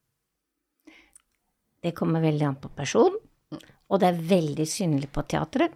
Det 1.83 1.91
kommer 1.95 2.23
veldig 2.23 2.47
an 2.47 2.59
på 2.59 2.71
person, 2.75 3.19
og 3.51 3.99
det 3.99 4.07
er 4.07 4.23
veldig 4.31 4.67
synlig 4.67 5.11
på 5.11 5.25
teatret 5.27 5.75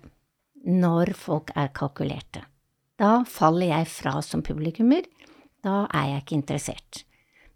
når 0.63 1.11
folk 1.19 1.51
er 1.59 1.71
kalkulerte. 1.75 2.45
Da 2.99 3.23
faller 3.27 3.73
jeg 3.73 3.89
fra 3.91 4.19
som 4.23 4.43
publikummer. 4.45 5.03
Da 5.63 5.83
er 5.91 6.13
jeg 6.13 6.23
ikke 6.23 6.39
interessert. 6.39 7.03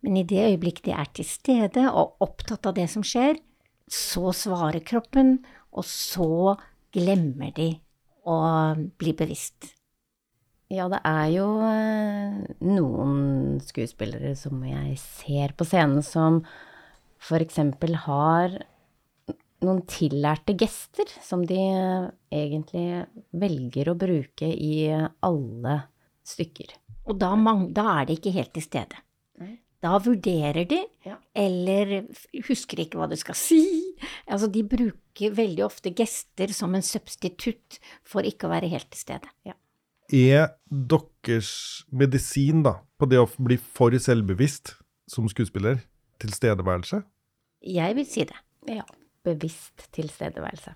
Men 0.06 0.20
i 0.20 0.26
det 0.28 0.44
øyeblikk 0.52 0.84
de 0.86 0.94
er 0.94 1.10
til 1.16 1.26
stede 1.28 1.88
og 1.90 2.22
opptatt 2.24 2.70
av 2.70 2.78
det 2.78 2.88
som 2.92 3.06
skjer, 3.06 3.40
så 3.88 4.34
svarer 4.36 4.84
kroppen, 4.86 5.40
og 5.72 5.86
så 5.88 6.58
glemmer 6.94 7.54
de 7.56 7.72
å 8.28 8.38
bli 9.00 9.14
bevisst. 9.18 9.72
Ja, 10.68 10.90
det 10.92 11.00
er 11.08 11.28
jo 11.32 11.46
eh, 11.64 12.40
noen 12.68 13.60
skuespillere 13.64 14.34
som 14.36 14.60
jeg 14.68 14.98
ser 15.00 15.54
på 15.56 15.68
scenen 15.68 16.04
som 16.04 16.42
for 17.24 17.40
eksempel 17.40 17.96
har 18.04 18.58
noen 19.64 19.80
tillærte 19.90 20.54
gester 20.60 21.10
som 21.24 21.46
de 21.48 21.58
egentlig 22.30 23.08
velger 23.32 23.90
å 23.90 23.98
bruke 23.98 24.50
i 24.52 24.92
alle 24.92 25.80
stykker. 26.28 26.76
Og 27.08 27.16
da, 27.22 27.32
da 27.72 27.88
er 27.96 28.10
de 28.10 28.18
ikke 28.20 28.36
helt 28.36 28.54
til 28.58 28.68
stede. 28.68 29.07
Da 29.88 30.00
vurderer 30.04 30.66
de, 30.68 30.82
ja. 31.08 31.16
eller 31.38 32.02
husker 32.48 32.82
ikke 32.84 33.00
hva 33.00 33.08
de 33.08 33.18
skal 33.20 33.38
si. 33.40 33.62
Altså, 34.28 34.50
de 34.52 34.66
bruker 34.68 35.36
veldig 35.38 35.64
ofte 35.64 35.94
gester 35.96 36.52
som 36.56 36.76
en 36.76 36.84
substitutt 36.84 37.78
for 38.08 38.28
ikke 38.28 38.50
å 38.50 38.52
være 38.52 38.72
helt 38.74 38.90
til 38.92 39.06
stede. 39.06 39.32
Ja. 39.48 39.56
Er 40.12 40.50
deres 40.68 41.52
medisin 41.92 42.66
da, 42.68 42.78
på 43.00 43.08
det 43.12 43.22
å 43.22 43.30
bli 43.40 43.60
for 43.60 43.96
selvbevisst 43.96 44.76
som 45.08 45.28
skuespiller, 45.32 45.80
tilstedeværelse? 46.24 47.02
Jeg 47.64 47.96
vil 47.96 48.08
si 48.08 48.28
det. 48.28 48.38
Ja. 48.68 48.84
Bevisst 49.28 49.88
tilstedeværelse. 49.96 50.76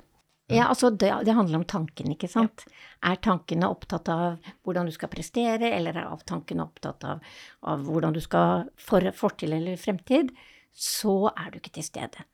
Ja, 0.51 0.67
altså 0.69 0.89
det, 0.91 1.09
det, 1.25 1.35
handler 1.35 1.61
om 1.61 1.67
tanken, 1.67 2.11
ikke 2.13 2.29
sant. 2.31 2.65
Ja. 2.67 3.11
Er 3.11 3.21
tankene 3.23 3.69
opptatt 3.71 4.09
av 4.11 4.51
hvordan 4.65 4.89
du 4.89 4.93
skal 4.95 5.11
prestere, 5.11 5.71
eller 5.73 5.97
er 5.97 6.25
tankene 6.27 6.65
opptatt 6.65 7.05
av, 7.07 7.23
av 7.67 7.85
hvordan 7.87 8.15
du 8.15 8.21
skal 8.23 8.67
for 8.79 9.05
fortid 9.17 9.53
eller 9.55 9.79
fremtid, 9.79 10.33
så 10.71 11.31
er 11.33 11.51
du 11.51 11.59
ikke 11.59 11.75
til 11.79 11.87
stede. 11.87 12.25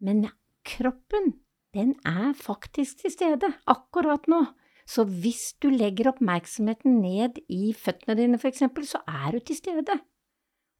Men 0.00 0.28
kroppen, 0.66 1.34
den 1.76 1.94
er 2.08 2.32
faktisk 2.38 3.04
til 3.04 3.14
stede 3.14 3.52
akkurat 3.70 4.28
nå. 4.30 4.44
Så 4.90 5.04
hvis 5.06 5.52
du 5.62 5.68
legger 5.70 6.10
oppmerksomheten 6.10 6.98
ned 7.02 7.38
i 7.52 7.70
føttene 7.78 8.16
dine, 8.18 8.40
for 8.42 8.50
eksempel, 8.50 8.86
så 8.88 9.02
er 9.06 9.36
du 9.36 9.44
til 9.44 9.58
stede. 9.60 10.00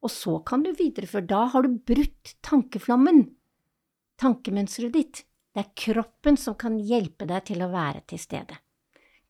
Og 0.03 0.11
så 0.11 0.39
kan 0.47 0.65
du 0.65 0.73
videreføre. 0.75 1.29
Da 1.29 1.45
har 1.53 1.63
du 1.63 1.77
brutt 1.87 2.35
tankeflommen, 2.47 3.29
tankemønsteret 4.19 4.97
ditt. 4.97 5.23
Det 5.61 5.67
er 5.67 5.75
kroppen 5.93 6.39
som 6.41 6.55
kan 6.57 6.79
hjelpe 6.81 7.27
deg 7.29 7.43
til 7.51 7.61
å 7.61 7.67
være 7.69 8.01
til 8.09 8.21
stede. 8.23 8.55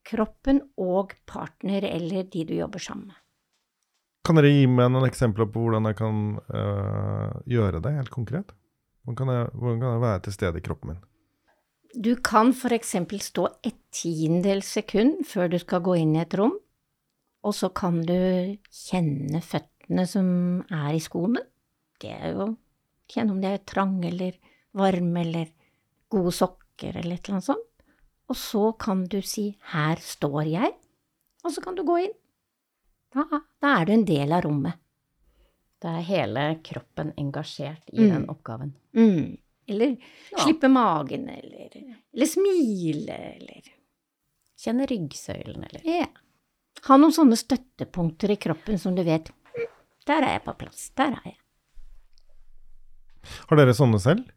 Kroppen 0.07 0.61
og 0.79 1.17
partner 1.27 1.83
eller 1.89 2.29
de 2.31 2.45
du 2.47 2.53
jobber 2.55 2.79
sammen 2.79 3.09
med. 3.09 3.17
Kan 4.23 4.39
dere 4.39 4.53
gi 4.53 4.69
meg 4.71 4.93
noen 4.95 5.09
eksempler 5.09 5.49
på 5.51 5.65
hvordan 5.65 5.91
jeg 5.91 5.99
kan 5.99 6.23
øh, 6.39 7.35
gjøre 7.51 7.83
det 7.83 7.97
helt 7.97 8.15
konkret? 8.15 8.55
Hvordan 9.03 9.19
kan, 9.19 9.35
jeg, 9.35 9.51
hvordan 9.57 9.83
kan, 9.83 9.91
jeg, 9.91 10.05
være 10.07 10.23
til 10.29 10.37
stede 10.37 10.63
i 10.63 10.65
kroppen 10.69 10.93
min? 10.93 11.03
Du 11.99 12.13
kan 12.23 12.55
eksempel 12.79 13.27
stå 13.27 13.49
et 13.67 13.83
tiendedels 13.91 14.71
sekund 14.71 15.25
før 15.27 15.51
du 15.51 15.59
skal 15.59 15.83
gå 15.83 15.99
inn 15.99 16.15
i 16.15 16.23
et 16.23 16.39
rom, 16.39 16.55
og 17.43 17.59
så 17.59 17.75
kan 17.75 18.05
du 18.07 18.55
kjenne 18.71 19.43
føttene 19.43 20.07
som 20.07 20.63
er 20.71 20.93
i 20.95 21.03
skoene. 21.03 21.43
Det 21.99 22.15
er 22.15 22.37
jo 22.39 22.53
Kjenne 23.11 23.35
om 23.35 23.41
de 23.43 23.49
er 23.51 23.65
trange 23.67 24.07
eller 24.07 24.37
varme 24.79 25.25
eller 25.25 25.49
gode 26.11 26.33
sokker 26.35 26.97
eller 26.97 27.17
et 27.17 27.29
eller 27.29 27.39
annet 27.39 27.49
sånt. 27.49 27.67
Og 28.31 28.39
så 28.39 28.65
kan 28.79 29.05
du 29.11 29.19
si 29.27 29.49
her 29.73 29.99
står 30.03 30.45
jeg, 30.47 30.75
og 31.43 31.55
så 31.55 31.63
kan 31.65 31.75
du 31.79 31.83
gå 31.87 31.99
inn. 32.05 32.15
Da, 33.11 33.25
da 33.59 33.75
er 33.81 33.89
du 33.89 33.95
en 33.97 34.07
del 34.07 34.33
av 34.37 34.45
rommet. 34.47 34.79
Da 35.81 35.97
er 35.99 36.07
hele 36.07 36.45
kroppen 36.63 37.15
engasjert 37.19 37.89
i 37.91 38.05
mm. 38.05 38.11
den 38.13 38.27
oppgaven. 38.31 38.75
Mm. 38.95 39.39
Eller 39.71 39.97
ja. 40.31 40.39
slippe 40.45 40.69
magen, 40.69 41.29
eller, 41.31 41.71
eller, 41.75 42.27
smile, 42.29 43.17
eller 43.17 43.71
kjenne 44.61 44.87
ryggsøylen, 44.91 45.65
eller 45.71 45.87
Ja. 45.87 46.09
Ha 46.87 46.97
noen 46.97 47.13
sånne 47.13 47.37
støttepunkter 47.37 48.33
i 48.33 48.39
kroppen 48.41 48.79
som 48.81 48.95
du 48.97 49.03
vet 49.05 49.29
«Hm, 49.53 49.67
Der 50.09 50.25
er 50.25 50.37
jeg 50.39 50.43
på 50.47 50.55
plass. 50.63 50.87
Der 50.97 51.13
er 51.19 51.27
jeg. 51.29 51.37
Har 53.51 53.61
dere 53.61 53.75
sånne 53.77 54.01
selv? 54.01 54.31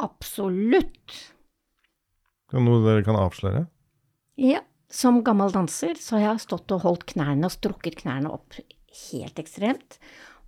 Absolutt. 0.00 1.18
Er 2.54 2.62
Noe 2.62 2.82
dere 2.84 3.02
kan 3.06 3.18
avsløre? 3.18 3.66
Ja. 4.40 4.62
Som 4.94 5.24
gammel 5.26 5.50
danser 5.50 5.98
så 5.98 6.20
har 6.20 6.22
jeg 6.36 6.44
stått 6.44 6.70
og 6.70 6.84
holdt 6.84 7.06
knærne 7.10 7.48
og 7.48 7.54
strukket 7.54 7.96
knærne 8.02 8.30
opp 8.30 8.54
helt 9.08 9.40
ekstremt. 9.42 9.98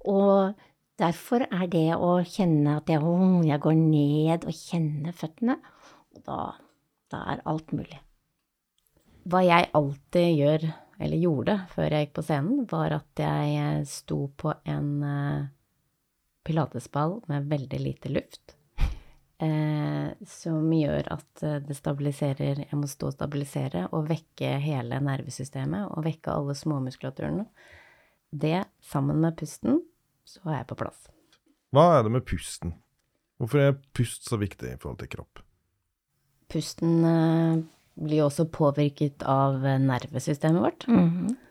Og 0.07 0.55
derfor 1.01 1.47
er 1.49 1.67
det 1.73 1.89
å 1.97 2.21
kjenne 2.23 2.77
at 2.79 2.93
jeg, 2.93 3.03
oh, 3.03 3.41
jeg 3.43 3.59
går 3.65 3.75
ned 3.81 4.47
og 4.47 4.55
kjenner 4.55 5.17
føttene, 5.17 5.59
og 6.15 6.23
da, 6.29 6.41
da 7.11 7.25
er 7.35 7.43
alt 7.49 7.75
mulig. 7.75 7.99
Hva 9.27 9.43
jeg 9.43 9.71
alltid 9.75 10.29
gjør, 10.39 10.69
eller 11.03 11.25
gjorde 11.25 11.59
før 11.73 11.97
jeg 11.97 12.07
gikk 12.07 12.15
på 12.21 12.27
scenen, 12.29 12.63
var 12.71 12.95
at 13.01 13.25
jeg 13.25 13.83
sto 13.91 14.21
på 14.39 14.55
en 14.63 14.93
eh, 15.11 15.49
pilatesball 16.47 17.19
med 17.33 17.51
veldig 17.51 17.83
lite 17.83 18.15
luft. 18.15 18.56
Eh, 19.37 20.13
som 20.25 20.71
gjør 20.73 21.11
at 21.13 21.43
eh, 21.45 21.59
det 21.61 21.75
stabiliserer 21.77 22.63
Jeg 22.63 22.79
må 22.81 22.89
stå 22.89 23.11
og 23.11 23.17
stabilisere 23.19 23.83
og 23.93 24.07
vekke 24.09 24.55
hele 24.65 24.97
nervesystemet 25.05 25.91
og 25.91 26.07
vekke 26.07 26.33
alle 26.33 26.55
småmuskulaturene. 26.57 27.45
Det, 28.33 28.63
sammen 28.81 29.21
med 29.21 29.37
pusten, 29.37 29.83
så 30.25 30.41
er 30.49 30.63
jeg 30.63 30.71
på 30.73 30.79
plass. 30.81 31.05
Hva 31.77 31.85
er 31.99 32.07
det 32.07 32.15
med 32.17 32.25
pusten? 32.25 32.73
Hvorfor 33.37 33.61
er 33.61 33.77
pust 33.93 34.25
så 34.25 34.41
viktig 34.41 34.73
i 34.73 34.81
forhold 34.81 35.03
til 35.05 35.13
kropp? 35.19 35.45
Pusten 36.49 36.97
eh, 37.05 37.61
blir 38.09 38.25
også 38.25 38.49
påvirket 38.49 39.27
av 39.29 39.61
nervesystemet 39.61 40.65
vårt. 40.65 40.89
Mhm. 40.89 41.43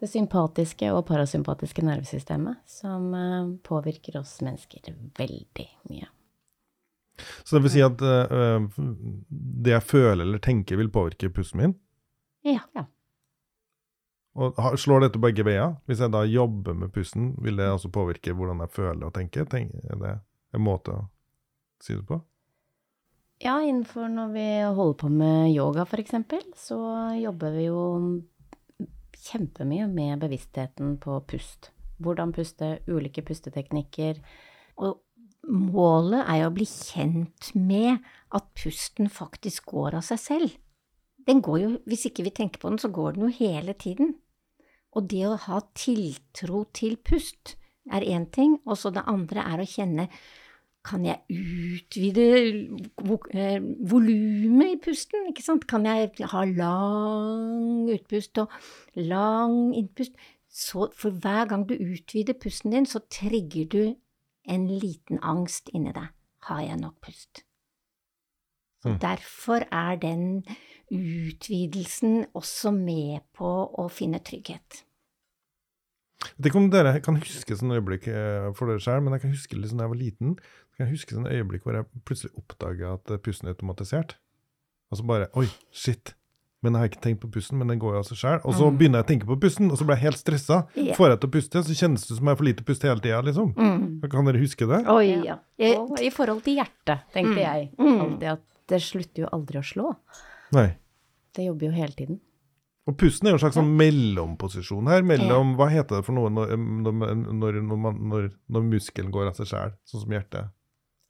Det 0.00 0.08
sympatiske 0.08 0.88
og 0.96 1.02
parasympatiske 1.10 1.82
nervesystemet, 1.84 2.62
som 2.68 3.12
eh, 3.16 3.50
påvirker 3.64 4.20
oss 4.20 4.38
mennesker 4.44 4.92
veldig 5.16 5.68
mye. 5.88 6.08
Så 7.44 7.56
det 7.56 7.64
vil 7.66 7.74
si 7.74 7.84
at 7.84 8.02
uh, 8.02 8.64
det 9.30 9.74
jeg 9.74 9.86
føler 9.86 10.24
eller 10.24 10.42
tenker 10.42 10.80
vil 10.80 10.92
påvirke 10.92 11.32
pusten 11.34 11.62
min? 11.62 11.76
Ja. 12.46 12.62
Ja. 12.76 12.86
Og 14.40 14.56
slår 14.78 15.04
dette 15.04 15.20
begge 15.20 15.44
veier? 15.44 15.74
Hvis 15.90 16.00
jeg 16.00 16.12
da 16.14 16.22
jobber 16.24 16.76
med 16.78 16.92
pusten, 16.94 17.32
vil 17.42 17.58
det 17.58 17.66
også 17.68 17.90
påvirke 17.92 18.34
hvordan 18.36 18.62
jeg 18.62 18.72
føler 18.76 19.08
og 19.08 19.14
tenker? 19.16 19.48
Tenk, 19.50 19.74
er 19.90 19.98
det 20.00 20.12
en 20.54 20.64
måte 20.64 20.94
å 20.94 21.06
si 21.82 21.96
det 21.96 22.06
på? 22.08 22.20
Ja, 23.40 23.56
innenfor 23.64 24.08
når 24.12 24.32
vi 24.34 24.46
holder 24.76 24.96
på 25.00 25.08
med 25.08 25.50
yoga 25.54 25.86
for 25.88 26.02
eksempel, 26.02 26.42
så 26.56 26.78
jobber 27.16 27.56
vi 27.56 27.66
jo 27.70 27.82
kjempemye 29.20 29.86
med 29.88 30.20
bevisstheten 30.20 30.98
på 31.00 31.18
pust. 31.28 31.70
Hvordan 32.00 32.34
puste, 32.36 32.78
ulike 32.88 33.24
pusteteknikker. 33.24 34.20
Og 34.80 35.00
målet 35.50 36.24
er 36.24 36.46
å 36.46 36.54
bli 36.54 36.66
kjent 36.68 37.52
med 37.54 38.00
at 38.34 38.50
pusten 38.58 39.10
faktisk 39.12 39.72
går 39.74 39.98
av 39.98 40.06
seg 40.06 40.22
selv. 40.22 40.58
Den 41.26 41.42
går 41.44 41.58
jo, 41.60 41.70
hvis 41.90 42.06
ikke 42.08 42.24
vi 42.26 42.34
tenker 42.34 42.62
på 42.62 42.70
den, 42.70 42.80
så 42.80 42.90
går 42.92 43.16
den 43.16 43.28
jo 43.28 43.38
hele 43.40 43.74
tiden. 43.76 44.14
Og 44.96 45.06
det 45.10 45.24
å 45.28 45.38
ha 45.46 45.60
tiltro 45.78 46.64
til 46.74 46.96
pust 46.96 47.56
er 47.90 48.06
én 48.06 48.26
ting, 48.32 48.58
og 48.66 48.78
så 48.78 48.92
det 48.94 49.06
andre 49.10 49.44
er 49.46 49.62
å 49.62 49.68
kjenne 49.68 50.08
kan 50.86 51.04
jeg 51.04 51.20
utvide 51.28 52.26
eh, 53.36 53.60
volumet 53.90 54.70
i 54.72 54.78
pusten, 54.80 55.26
ikke 55.28 55.44
sant? 55.44 55.66
Kan 55.68 55.84
jeg 55.84 56.24
ha 56.32 56.44
lang 56.48 57.90
utpust 57.92 58.40
og 58.40 58.54
lang 58.96 59.74
innpust? 59.76 60.16
Så 60.50 60.88
for 60.96 61.14
hver 61.22 61.50
gang 61.50 61.66
du 61.68 61.76
utvider 61.76 62.38
pusten 62.40 62.72
din, 62.72 62.88
så 62.88 63.02
trigger 63.12 63.68
du 63.70 63.82
en 64.48 64.66
liten 64.68 65.18
angst 65.22 65.68
inni 65.74 65.92
deg. 65.92 66.08
Har 66.48 66.60
jeg 66.64 66.80
nok 66.80 67.00
pust? 67.04 67.42
Så 68.80 68.88
Mm. 68.94 68.98
derfor 68.98 69.66
er 69.70 69.96
den 70.00 70.42
utvidelsen 70.90 72.26
også 72.34 72.70
med 72.72 73.20
på 73.36 73.50
å 73.78 73.88
finne 73.92 74.18
trygghet. 74.24 74.84
Jeg 76.20 76.36
vet 76.36 76.46
ikke 76.50 76.60
om 76.60 76.70
dere 76.72 77.00
kan 77.00 77.16
huske 77.16 77.56
sånn 77.56 77.72
øyeblikk 77.72 78.08
eh, 78.12 78.50
for 78.56 78.68
dere 78.68 78.80
selv, 78.80 79.02
men 79.04 79.12
jeg 79.16 79.22
kan 79.22 79.30
huske 79.32 79.56
liksom 79.56 79.78
da 79.80 79.84
jeg 79.86 79.92
var 79.94 80.00
liten, 80.00 80.34
så 80.36 80.76
kan 80.76 80.86
jeg 80.86 80.94
huske 80.96 81.16
sånn 81.16 81.28
øyeblikk 81.30 81.62
hvor 81.64 81.78
jeg 81.78 81.86
plutselig 82.08 82.32
oppdaget 82.36 82.88
at 82.92 83.22
pusten 83.24 83.48
er 83.48 83.54
automatisert. 83.54 84.16
Og 84.90 84.98
så 84.98 85.06
bare, 85.06 85.28
oi, 85.38 85.46
shit, 85.72 86.14
men 86.62 86.74
jeg 86.76 86.80
har 86.82 86.88
ikke 86.90 87.02
tenkt 87.06 87.20
på 87.22 87.30
pusten, 87.32 87.56
men 87.58 87.68
den 87.72 87.78
går 87.80 87.94
jo 87.94 88.00
av 88.02 88.06
seg 88.10 88.18
selv. 88.20 88.44
Og 88.44 88.54
så 88.58 88.66
begynner 88.76 89.00
jeg 89.00 89.06
å 89.06 89.08
tenke 89.10 89.28
på 89.30 89.36
pusten, 89.40 89.70
og 89.72 89.78
så 89.80 89.86
blir 89.88 89.96
jeg 89.96 90.04
helt 90.10 90.20
stresset. 90.20 90.74
Yeah. 90.76 90.96
Får 90.98 91.08
jeg 91.14 91.20
til 91.22 91.30
å 91.30 91.32
puste, 91.36 91.62
så 91.64 91.76
kjennes 91.78 92.04
det 92.08 92.16
som 92.18 92.24
jeg 92.28 92.34
har 92.34 92.40
for 92.42 92.48
lite 92.50 92.64
pust 92.68 92.82
hele 92.84 93.00
tiden, 93.00 93.24
liksom. 93.30 93.52
Kan 94.12 94.28
dere 94.28 94.42
huske 94.42 94.68
det? 94.68 94.80
Oi, 94.92 95.06
Ja. 95.08 95.22
ja. 95.24 95.36
Jeg, 95.58 95.78
Og 95.80 96.00
i 96.04 96.10
forhold 96.12 96.42
til 96.44 96.56
hjertet, 96.60 97.06
tenkte 97.14 97.40
jeg 97.40 97.70
Mm. 97.78 98.00
alltid 98.04 98.28
at 98.34 98.42
det 98.68 98.80
slutter 98.82 99.22
jo 99.24 99.28
aldri 99.32 99.58
å 99.58 99.64
slå. 99.64 99.94
Nei. 100.52 100.76
Det 101.34 101.44
jobber 101.46 101.66
jo 101.66 101.72
hele 101.72 101.92
tiden. 101.96 102.20
Og 102.88 102.96
pusten 102.96 103.26
er 103.28 103.30
jo 103.32 103.38
en 103.38 103.42
slags 103.44 103.54
sånn 103.56 103.76
mellomposisjon 103.76 104.88
her, 104.88 105.02
mellom, 105.06 105.54
hva 105.56 105.68
heter 105.70 106.00
det 106.00 106.04
for 106.06 106.12
noe 106.16 106.30
når, 106.32 106.56
når, 106.56 106.92
når, 107.32 107.60
når, 107.62 107.92
når, 108.00 108.30
når 108.48 108.62
muskelen 108.66 109.12
går 109.14 109.28
av 109.30 109.36
seg 109.38 109.46
selv, 109.46 109.76
sånn 109.86 110.02
som 110.04 110.10
hjertet? 110.16 110.50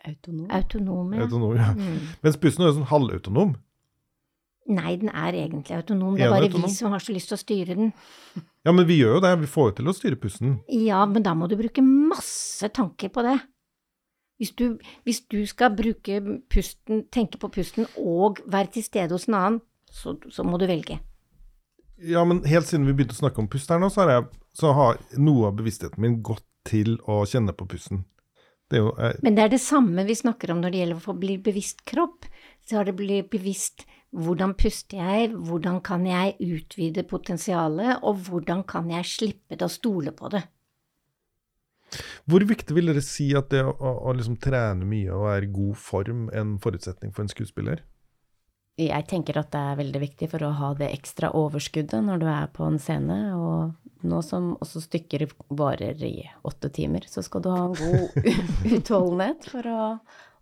Autonom. 0.07 0.47
autonome. 0.51 1.19
Autonom, 1.21 1.57
ja. 1.57 1.73
Mm. 1.77 1.99
Mens 2.25 2.37
pusten 2.41 2.65
er 2.65 2.71
jo 2.71 2.79
sånn 2.81 2.89
halvautonom. 2.91 3.55
Nei, 4.69 4.97
den 5.01 5.09
er 5.09 5.35
egentlig 5.35 5.75
autonom. 5.79 6.15
Det 6.17 6.27
Er 6.27 6.31
bare 6.31 6.47
autonom? 6.47 6.69
vi 6.69 6.75
som 6.75 6.93
har 6.93 7.03
så 7.03 7.13
lyst 7.15 7.31
til 7.33 7.39
å 7.39 7.41
styre 7.41 7.75
den. 7.79 7.93
Ja, 8.65 8.73
men 8.73 8.85
vi 8.87 9.01
gjør 9.01 9.17
jo 9.17 9.23
det, 9.25 9.33
vi 9.41 9.49
får 9.51 9.71
jo 9.71 9.77
til 9.79 9.89
å 9.89 9.95
styre 9.97 10.19
pusten. 10.21 10.59
Ja, 10.69 11.01
men 11.07 11.25
da 11.25 11.33
må 11.35 11.49
du 11.49 11.57
bruke 11.57 11.83
masse 11.83 12.69
tanker 12.69 13.09
på 13.09 13.25
det. 13.27 13.39
Hvis 14.41 14.53
du, 14.57 14.79
hvis 15.05 15.23
du 15.29 15.41
skal 15.49 15.75
bruke 15.77 16.21
pusten, 16.53 17.07
tenke 17.13 17.41
på 17.41 17.51
pusten 17.53 17.89
og 17.97 18.41
være 18.47 18.71
til 18.77 18.85
stede 18.85 19.17
hos 19.17 19.27
en 19.29 19.37
annen, 19.37 19.59
så, 19.91 20.15
så 20.31 20.45
må 20.47 20.61
du 20.61 20.67
velge. 20.71 21.01
Ja, 22.01 22.23
men 22.25 22.45
helt 22.49 22.69
siden 22.69 22.87
vi 22.89 22.95
begynte 22.97 23.17
å 23.17 23.21
snakke 23.21 23.43
om 23.43 23.51
pust 23.53 23.69
her 23.69 23.81
nå, 23.83 23.91
så 23.93 24.05
har, 24.05 24.13
jeg, 24.15 24.41
så 24.57 24.73
har 24.77 25.01
noe 25.21 25.51
av 25.51 25.59
bevisstheten 25.59 26.01
min 26.01 26.21
gått 26.25 26.47
til 26.69 26.97
å 27.09 27.23
kjenne 27.29 27.53
på 27.57 27.67
pusten. 27.69 28.05
Det 28.71 28.79
jo, 28.81 28.93
jeg, 28.97 29.19
Men 29.27 29.37
det 29.37 29.45
er 29.45 29.53
det 29.53 29.61
samme 29.61 30.05
vi 30.07 30.15
snakker 30.17 30.53
om 30.55 30.61
når 30.63 30.73
det 30.73 30.83
gjelder 30.85 31.11
å 31.11 31.17
bli 31.21 31.37
bevisst 31.43 31.83
kropp. 31.89 32.29
Så 32.65 32.79
har 32.79 32.87
det 32.87 32.95
blitt 32.97 33.29
bevisst 33.33 33.85
hvordan 34.11 34.55
puster 34.59 34.99
jeg, 34.99 35.31
hvordan 35.35 35.81
kan 35.87 36.07
jeg 36.07 36.35
utvide 36.43 37.05
potensialet, 37.07 38.01
og 38.03 38.25
hvordan 38.27 38.65
kan 38.69 38.91
jeg 38.91 39.07
slippe 39.07 39.55
det 39.57 39.67
og 39.67 39.71
stole 39.71 40.13
på 40.13 40.33
det. 40.35 40.43
hvor 42.25 42.45
viktig 42.47 42.75
vil 42.75 42.87
dere 42.87 43.03
si 43.03 43.33
at 43.35 43.51
det 43.51 43.65
å, 43.67 43.73
å, 43.75 43.95
å 44.07 44.13
liksom 44.15 44.37
trene 44.39 44.87
mye 44.87 45.11
og 45.11 45.25
være 45.27 45.49
i 45.49 45.55
god 45.55 45.75
form 45.75 46.29
er 46.31 46.45
en 46.45 46.59
forutsetning 46.63 47.11
for 47.15 47.27
en 47.27 47.33
skuespiller? 47.33 47.83
Jeg 48.79 49.07
tenker 49.11 49.37
at 49.37 49.51
det 49.53 49.61
er 49.61 49.81
veldig 49.81 50.01
viktig 50.01 50.29
for 50.31 50.47
å 50.47 50.55
ha 50.57 50.71
det 50.79 50.93
ekstra 50.95 51.33
overskuddet 51.37 52.01
når 52.07 52.23
du 52.23 52.27
er 52.31 52.47
på 52.55 52.65
en 52.65 52.79
scene. 52.81 53.19
Og 53.37 54.07
nå 54.07 54.23
som 54.25 54.55
også 54.63 54.81
stykker 54.87 55.27
varer 55.59 56.01
i 56.07 56.15
åtte 56.47 56.71
timer, 56.73 57.05
så 57.11 57.25
skal 57.27 57.45
du 57.45 57.51
ha 57.53 57.67
en 57.67 57.77
god 57.77 58.31
utholdenhet 58.79 59.51
for 59.51 59.69
å 59.69 59.83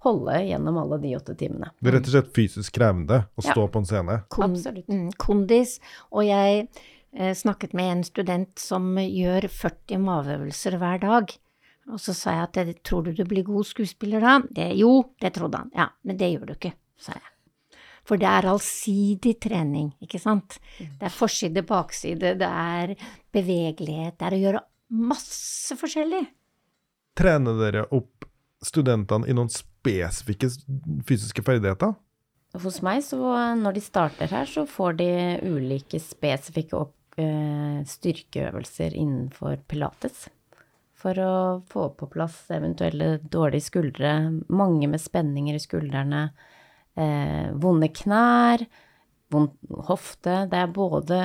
holde 0.05 0.37
gjennom 0.47 0.77
alle 0.79 0.99
de 1.03 1.15
åtte 1.17 1.35
timene. 1.39 1.71
Det 1.81 1.91
er 1.91 1.97
rett 1.99 2.07
og 2.11 2.15
slett 2.15 2.31
fysisk 2.37 2.73
krevende 2.79 3.25
å 3.37 3.43
Ja. 3.45 3.53
stå 3.53 3.65
på 3.73 3.79
en 3.83 3.85
scene. 3.89 4.19
Kon- 4.31 4.53
Absolutt. 4.55 4.87
Mm, 4.89 5.11
kondis. 5.19 5.79
Og 6.13 6.25
jeg 6.25 6.69
eh, 7.13 7.35
snakket 7.35 7.73
med 7.75 7.91
en 7.97 8.05
student 8.05 8.59
som 8.59 8.95
gjør 8.97 9.49
40 9.49 9.99
maveøvelser 9.99 10.79
hver 10.79 11.01
dag. 11.01 11.33
Og 11.89 11.97
så 11.99 12.13
sa 12.15 12.31
jeg 12.37 12.43
at 12.43 12.53
det, 12.53 12.83
tror 12.85 13.03
du 13.05 13.13
du 13.17 13.25
blir 13.25 13.43
god 13.45 13.65
skuespiller 13.65 14.21
da? 14.21 14.39
Det, 14.53 14.77
jo, 14.77 15.05
det 15.21 15.33
trodde 15.35 15.57
han. 15.57 15.71
Ja, 15.75 15.89
men 16.05 16.17
det 16.21 16.29
gjør 16.35 16.47
du 16.47 16.53
ikke, 16.55 16.75
sa 17.01 17.13
jeg. 17.17 17.23
For 18.05 18.17
det 18.21 18.29
er 18.29 18.47
allsidig 18.49 19.35
trening, 19.41 19.91
ikke 20.01 20.21
sant? 20.21 20.59
Det 20.79 21.09
er 21.09 21.13
forside, 21.13 21.61
bakside, 21.67 22.37
det 22.39 22.47
er 22.49 22.95
bevegelighet, 23.33 24.17
det 24.19 24.27
er 24.31 24.37
å 24.37 24.43
gjøre 24.43 24.63
masse 24.91 25.77
forskjellig. 25.77 26.23
Trener 27.19 27.59
dere 27.61 27.83
opp 27.93 28.25
studentene 28.65 29.29
i 29.29 29.35
noen 29.37 29.51
spesifikke 29.79 30.51
fysiske 31.09 31.45
ferdigheter? 31.47 31.95
Hos 32.59 32.81
meg, 32.83 33.03
så 33.05 33.19
når 33.59 33.77
de 33.77 33.85
starter 33.85 34.31
her, 34.33 34.49
så 34.49 34.65
får 34.69 34.99
de 34.99 35.11
ulike 35.45 36.01
spesifikke 36.01 36.79
opp, 36.79 36.97
eh, 37.21 37.85
styrkeøvelser 37.85 38.97
innenfor 38.97 39.61
pilates. 39.69 40.29
For 40.99 41.15
å 41.15 41.63
få 41.71 41.91
på 41.95 42.09
plass 42.11 42.49
eventuelle 42.51 43.19
dårlige 43.23 43.69
skuldre, 43.69 44.15
mange 44.49 44.89
med 44.91 45.01
spenninger 45.01 45.55
i 45.55 45.63
skuldrene, 45.63 46.31
eh, 46.97 47.53
vonde 47.53 47.89
knær, 47.95 48.67
vond 49.31 49.51
hofte. 49.87 50.49
Det 50.51 50.59
er 50.59 50.73
både 50.75 51.21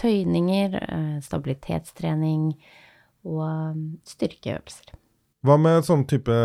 tøyninger, 0.00 0.74
eh, 0.74 1.20
stabilitetstrening 1.20 2.54
og 3.24 3.44
eh, 3.46 3.80
styrkeøvelser. 4.08 4.96
Hva 5.46 5.56
med 5.60 5.86
sånn 5.86 6.06
type 6.08 6.40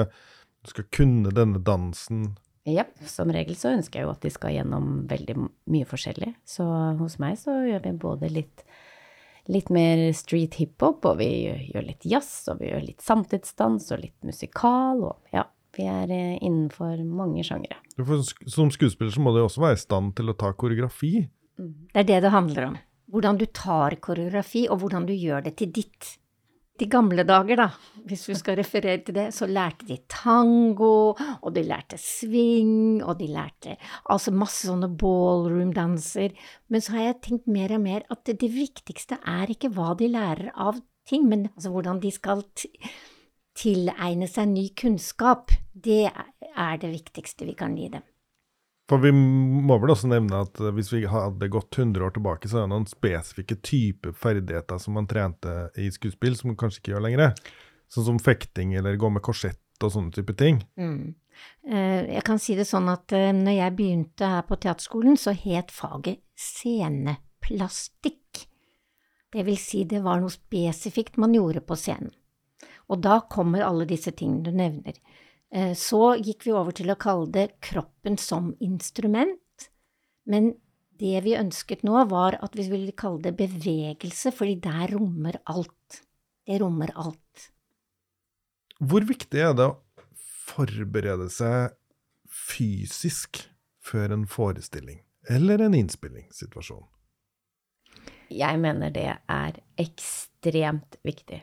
Du 0.65 0.73
skal 0.73 0.87
kunne 0.93 1.33
denne 1.35 1.61
dansen 1.61 2.33
Ja, 2.65 2.87
som 3.05 3.29
regel 3.29 3.53
så 3.59 3.75
ønsker 3.75 3.99
jeg 3.99 4.07
jo 4.07 4.13
at 4.15 4.23
de 4.25 4.31
skal 4.33 4.55
gjennom 4.55 5.05
veldig 5.09 5.35
mye 5.69 5.85
forskjellig. 5.85 6.31
Så 6.49 6.65
hos 6.97 7.19
meg 7.21 7.37
så 7.37 7.59
gjør 7.67 7.83
vi 7.83 7.91
både 8.01 8.31
litt, 8.33 8.63
litt 9.53 9.69
mer 9.69 10.01
street 10.17 10.57
hiphop, 10.57 11.05
og 11.05 11.19
vi 11.21 11.29
gjør 11.69 11.85
litt 11.85 12.07
jazz, 12.09 12.47
og 12.49 12.63
vi 12.63 12.71
gjør 12.71 12.87
litt 12.87 13.05
samtidsdans 13.05 13.91
og 13.93 14.01
litt 14.01 14.17
musikal, 14.25 15.05
og 15.11 15.35
ja, 15.35 15.45
vi 15.77 15.85
er 15.91 16.09
eh, 16.09 16.33
innenfor 16.41 17.05
mange 17.05 17.45
sjangere. 17.45 17.77
Som 18.49 18.73
skuespiller 18.73 19.13
så 19.13 19.21
må 19.21 19.35
du 19.35 19.43
også 19.43 19.61
være 19.61 19.77
i 19.77 19.85
stand 19.85 20.15
til 20.17 20.33
å 20.33 20.37
ta 20.39 20.49
koreografi. 20.57 21.13
Det 21.61 22.01
er 22.01 22.09
det 22.09 22.21
det 22.25 22.33
handler 22.33 22.71
om. 22.71 22.77
Hvordan 23.13 23.37
du 23.37 23.45
tar 23.53 23.93
koreografi, 24.01 24.65
og 24.73 24.81
hvordan 24.81 25.05
du 25.05 25.13
gjør 25.13 25.45
det 25.45 25.59
til 25.61 25.69
ditt 25.75 26.15
de 26.79 26.87
gamle 26.91 27.23
dager, 27.27 27.59
da, 27.59 27.67
hvis 28.07 28.25
vi 28.27 28.35
skal 28.37 28.57
referere 28.59 28.99
til 29.05 29.15
det, 29.15 29.25
så 29.35 29.47
lærte 29.47 29.87
de 29.87 29.97
tango, 30.11 31.13
og 31.15 31.53
de 31.55 31.63
lærte 31.63 31.97
swing, 32.01 33.03
og 33.03 33.19
de 33.19 33.29
lærte 33.31 33.77
altså 34.11 34.33
masse 34.35 34.67
sånne 34.67 34.89
ballroom-danser. 34.99 36.35
Men 36.69 36.83
så 36.83 36.97
har 36.97 37.07
jeg 37.07 37.21
tenkt 37.29 37.47
mer 37.47 37.75
og 37.77 37.85
mer 37.85 38.07
at 38.11 38.27
det, 38.27 38.51
viktigste 38.55 39.21
er 39.23 39.51
ikke 39.51 39.71
hva 39.75 39.93
de 39.99 40.11
lærer 40.11 40.51
av 40.51 40.81
ting, 41.07 41.29
men 41.29 41.47
altså 41.53 41.71
hvordan 41.73 42.01
de 42.03 42.11
skal 42.13 42.43
tilegne 43.55 44.27
seg 44.29 44.51
ny 44.51 44.67
kunnskap. 44.77 45.55
Det 45.71 46.03
er 46.11 46.81
det 46.81 46.91
viktigste 46.91 47.47
vi 47.47 47.55
kan 47.57 47.77
gi 47.79 47.89
dem. 47.95 48.03
For 48.89 49.01
vi 49.01 49.11
må 49.11 49.79
vel 49.81 49.95
også 49.95 50.09
nevne 50.11 50.43
at 50.45 50.59
eh, 50.61 50.73
hvis 50.77 50.91
vi 50.93 51.03
hadde 51.09 51.49
gått 51.51 51.77
100 51.77 52.05
år 52.05 52.13
tilbake, 52.15 52.49
så 52.49 52.59
er 52.59 52.67
det 52.67 52.73
noen 52.75 52.89
spesifikke 52.89 53.57
typer 53.65 54.13
ferdigheter 54.17 54.81
som 54.81 54.97
man 54.97 55.09
trente 55.09 55.53
i 55.81 55.89
skuespill, 55.93 56.37
som 56.37 56.51
man 56.51 56.59
kanskje 56.59 56.83
ikke 56.83 56.93
gjør 56.93 57.05
lenger. 57.07 57.33
Sånn 57.91 58.07
som 58.11 58.19
fekting 58.21 58.75
eller 58.77 58.99
gå 59.01 59.09
med 59.13 59.25
korsett 59.25 59.83
og 59.83 59.93
sånne 59.93 60.13
type 60.15 60.35
ting. 60.37 60.61
Mm. 60.77 61.15
Eh, 61.67 62.01
jeg 62.13 62.23
kan 62.27 62.39
si 62.41 62.57
det 62.57 62.67
sånn 62.69 62.89
at 62.93 63.15
eh, 63.15 63.33
når 63.35 63.57
jeg 63.57 63.77
begynte 63.79 64.29
her 64.35 64.45
på 64.47 64.59
teaterskolen, 64.61 65.17
så 65.17 65.33
het 65.33 65.73
faget 65.73 66.21
sceneplastikk. 66.37 68.45
Det 69.33 69.43
vil 69.43 69.57
si 69.59 69.83
det 69.89 70.03
var 70.05 70.21
noe 70.21 70.31
spesifikt 70.31 71.17
man 71.19 71.33
gjorde 71.35 71.65
på 71.65 71.75
scenen. 71.79 72.13
Og 72.93 73.01
da 73.01 73.17
kommer 73.31 73.65
alle 73.65 73.87
disse 73.89 74.13
tingene 74.13 74.45
du 74.45 74.53
nevner. 74.55 74.93
Eh, 75.53 75.73
så 75.77 76.15
gikk 76.17 76.47
vi 76.47 76.53
over 76.55 76.75
til 76.75 76.91
å 76.91 76.99
kalle 76.99 77.29
det 77.33 77.47
kroppen 77.63 78.17
som 78.21 78.53
instrument, 78.63 79.69
men 80.25 80.53
det 80.99 81.19
vi 81.25 81.35
ønsket 81.37 81.83
nå, 81.83 81.97
var 82.09 82.37
at 82.43 82.55
vi 82.55 82.67
ville 82.71 82.95
kalle 82.95 83.21
det 83.25 83.35
bevegelse, 83.39 84.31
fordi 84.31 84.55
der 84.63 84.95
rommer 84.95 85.37
alt. 85.51 86.01
Det 86.47 86.61
rommer 86.61 86.93
alt. 86.95 87.49
Hvor 88.79 89.03
viktig 89.07 89.41
er 89.41 89.55
det 89.57 89.67
å 89.69 89.77
forberede 90.45 91.27
seg 91.33 91.75
fysisk 92.31 93.41
før 93.83 94.13
en 94.15 94.25
forestilling 94.29 95.01
eller 95.31 95.63
en 95.65 95.75
innspillingssituasjon? 95.77 96.85
Jeg 98.33 98.59
mener 98.61 98.93
det 98.93 99.09
er 99.15 99.59
ekstremt 99.79 100.97
viktig. 101.05 101.41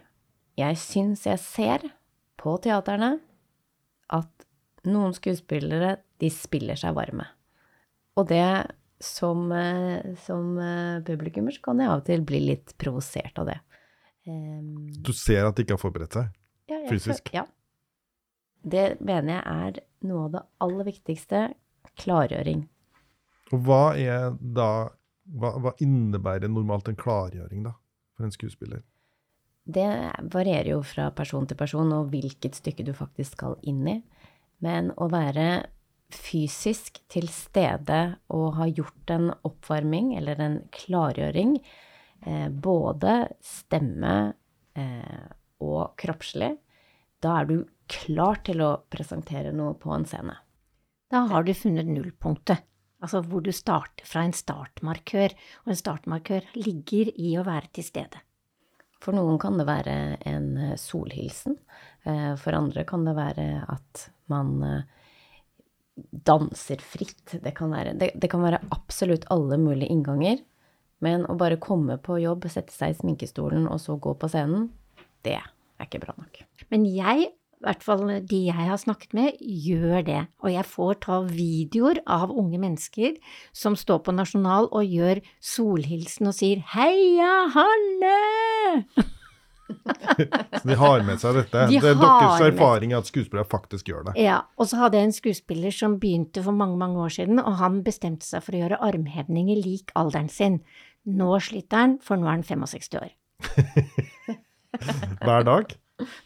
Jeg 0.58 0.78
syns 0.80 1.26
jeg 1.26 1.40
ser 1.40 1.84
på 2.40 2.56
teaterne 2.62 3.16
at 4.10 4.46
noen 4.88 5.14
skuespillere, 5.14 5.96
de 6.18 6.30
spiller 6.32 6.78
seg 6.78 6.94
varme. 6.96 7.26
Og 8.18 8.28
det 8.30 8.46
som, 9.02 9.44
eh, 9.52 10.14
som 10.24 10.58
eh, 10.58 11.02
publikummer 11.06 11.54
så 11.54 11.62
kan 11.64 11.80
jeg 11.82 11.90
av 11.90 12.02
og 12.02 12.06
til 12.06 12.24
bli 12.26 12.42
litt 12.50 12.74
provosert 12.78 13.38
av 13.42 13.50
det. 13.50 13.58
Um, 14.26 14.86
du 15.02 15.10
ser 15.16 15.48
at 15.48 15.56
de 15.56 15.64
ikke 15.64 15.74
har 15.74 15.82
forberedt 15.82 16.14
seg 16.14 16.28
ja, 16.70 16.78
fysisk? 16.86 17.32
Ja. 17.34 17.42
Det 18.62 19.00
mener 19.02 19.40
jeg 19.40 19.42
er 19.42 19.80
noe 20.06 20.28
av 20.28 20.36
det 20.36 20.42
aller 20.62 20.86
viktigste. 20.86 21.40
Klargjøring. 21.98 22.62
Og 23.52 23.64
hva 23.66 23.82
er 23.98 24.30
da 24.38 24.68
hva, 25.32 25.50
hva 25.60 25.72
innebærer 25.82 26.50
normalt 26.50 26.88
en 26.88 26.98
klargjøring, 26.98 27.66
da, 27.66 27.74
for 28.16 28.26
en 28.26 28.34
skuespiller? 28.34 28.82
Det 29.72 29.88
varierer 30.32 30.74
jo 30.74 30.80
fra 30.84 31.10
person 31.16 31.46
til 31.48 31.58
person 31.58 31.92
og 31.96 32.10
hvilket 32.12 32.58
stykke 32.58 32.84
du 32.86 32.92
faktisk 32.96 33.38
skal 33.38 33.56
inn 33.68 33.86
i. 33.88 33.98
Men 34.62 34.90
å 35.00 35.08
være 35.10 35.64
fysisk 36.12 37.00
til 37.10 37.28
stede 37.32 38.00
og 38.34 38.58
ha 38.58 38.68
gjort 38.68 39.12
en 39.14 39.30
oppvarming 39.48 40.12
eller 40.18 40.40
en 40.44 40.58
klargjøring, 40.74 41.56
eh, 42.26 42.48
både 42.48 43.14
stemme 43.44 44.16
eh, 44.76 45.30
og 45.62 45.94
kroppslig, 46.00 46.52
da 47.22 47.38
er 47.40 47.48
du 47.48 47.56
klar 47.92 48.42
til 48.46 48.62
å 48.64 48.74
presentere 48.90 49.52
noe 49.54 49.76
på 49.78 49.92
en 49.94 50.06
scene. 50.08 50.36
Da 51.12 51.26
har 51.28 51.44
du 51.44 51.52
funnet 51.54 51.88
nullpunktet. 51.88 52.64
Altså 53.02 53.18
hvor 53.26 53.42
du 53.42 53.50
starter 53.50 54.06
fra 54.06 54.22
en 54.22 54.34
startmarkør, 54.36 55.34
og 55.64 55.72
en 55.72 55.78
startmarkør 55.78 56.46
ligger 56.54 57.10
i 57.18 57.34
å 57.38 57.46
være 57.46 57.72
til 57.74 57.86
stede. 57.88 58.20
For 59.02 59.16
noen 59.16 59.38
kan 59.42 59.58
det 59.58 59.66
være 59.66 59.96
en 60.30 60.48
eh, 60.58 60.76
solhilsen. 60.78 61.58
Eh, 62.06 62.32
for 62.38 62.54
andre 62.54 62.84
kan 62.88 63.06
det 63.06 63.16
være 63.18 63.46
at 63.72 64.06
man 64.30 64.54
eh, 64.66 64.84
danser 66.30 66.82
fritt. 66.82 67.38
Det 67.42 67.54
kan 67.58 67.72
være, 67.74 67.96
det, 67.98 68.12
det 68.14 68.30
kan 68.30 68.44
være 68.44 68.62
absolutt 68.74 69.26
alle 69.34 69.58
mulige 69.60 69.90
innganger. 69.92 70.40
Men 71.02 71.26
å 71.26 71.34
bare 71.38 71.58
komme 71.62 71.98
på 71.98 72.20
jobb, 72.22 72.46
sette 72.50 72.74
seg 72.74 72.94
i 72.94 72.98
sminkestolen 73.00 73.66
og 73.66 73.80
så 73.82 73.98
gå 73.98 74.14
på 74.14 74.30
scenen, 74.30 74.68
det 75.26 75.34
er 75.40 75.86
ikke 75.86 76.04
bra 76.04 76.14
nok. 76.14 76.44
Men 76.70 76.86
jeg 76.86 77.32
i 77.62 77.66
hvert 77.68 77.84
fall 77.86 78.02
de 78.26 78.38
jeg 78.48 78.58
har 78.58 78.80
snakket 78.80 79.14
med, 79.14 79.38
gjør 79.38 80.02
det. 80.06 80.20
Og 80.42 80.50
jeg 80.50 80.66
får 80.66 80.96
ta 81.06 81.20
videoer 81.28 82.00
av 82.10 82.32
unge 82.34 82.58
mennesker 82.58 83.14
som 83.54 83.78
står 83.78 84.02
på 84.02 84.14
Nasjonal 84.16 84.66
og 84.74 84.82
gjør 84.82 85.22
solhilsen 85.38 86.26
og 86.32 86.34
sier 86.34 86.64
'Heia 86.74 87.34
Hanne!' 87.54 89.06
så 90.60 90.68
de 90.68 90.76
har 90.76 91.04
med 91.06 91.20
seg 91.22 91.36
dette? 91.38 91.66
De 91.70 91.78
det 91.80 91.92
er 91.92 92.00
deres 92.00 92.44
erfaring 92.44 92.94
at 92.96 93.08
skuespillere 93.08 93.48
faktisk 93.48 93.88
gjør 93.88 94.08
det? 94.10 94.16
Ja. 94.20 94.42
Og 94.58 94.68
så 94.68 94.82
hadde 94.82 94.98
jeg 94.98 95.10
en 95.10 95.16
skuespiller 95.16 95.74
som 95.74 95.98
begynte 96.02 96.42
for 96.44 96.52
mange, 96.52 96.76
mange 96.76 97.00
år 97.00 97.14
siden, 97.14 97.38
og 97.38 97.56
han 97.62 97.82
bestemte 97.86 98.26
seg 98.26 98.44
for 98.44 98.56
å 98.56 98.64
gjøre 98.64 98.80
armhevninger 98.82 99.62
lik 99.62 99.94
alderen 99.98 100.28
sin. 100.28 100.60
Nå 101.06 101.38
sliter 101.42 101.84
han, 101.84 101.96
for 102.02 102.20
nå 102.20 102.28
er 102.28 102.40
han 102.40 102.46
65 102.46 102.98
år. 103.00 103.14
Hver 105.22 105.48
dag? 105.48 105.76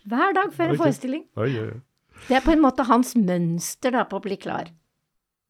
Hver 0.08 0.34
dag 0.36 0.52
før 0.56 0.72
en 0.72 0.80
forestilling. 0.80 1.24
Oi, 1.40 1.52
oi. 1.62 1.70
Det 2.26 2.38
er 2.38 2.44
på 2.44 2.54
en 2.54 2.64
måte 2.64 2.86
hans 2.88 3.14
mønster 3.18 3.94
da, 3.94 4.06
på 4.08 4.18
å 4.18 4.24
bli 4.24 4.38
klar. 4.40 4.70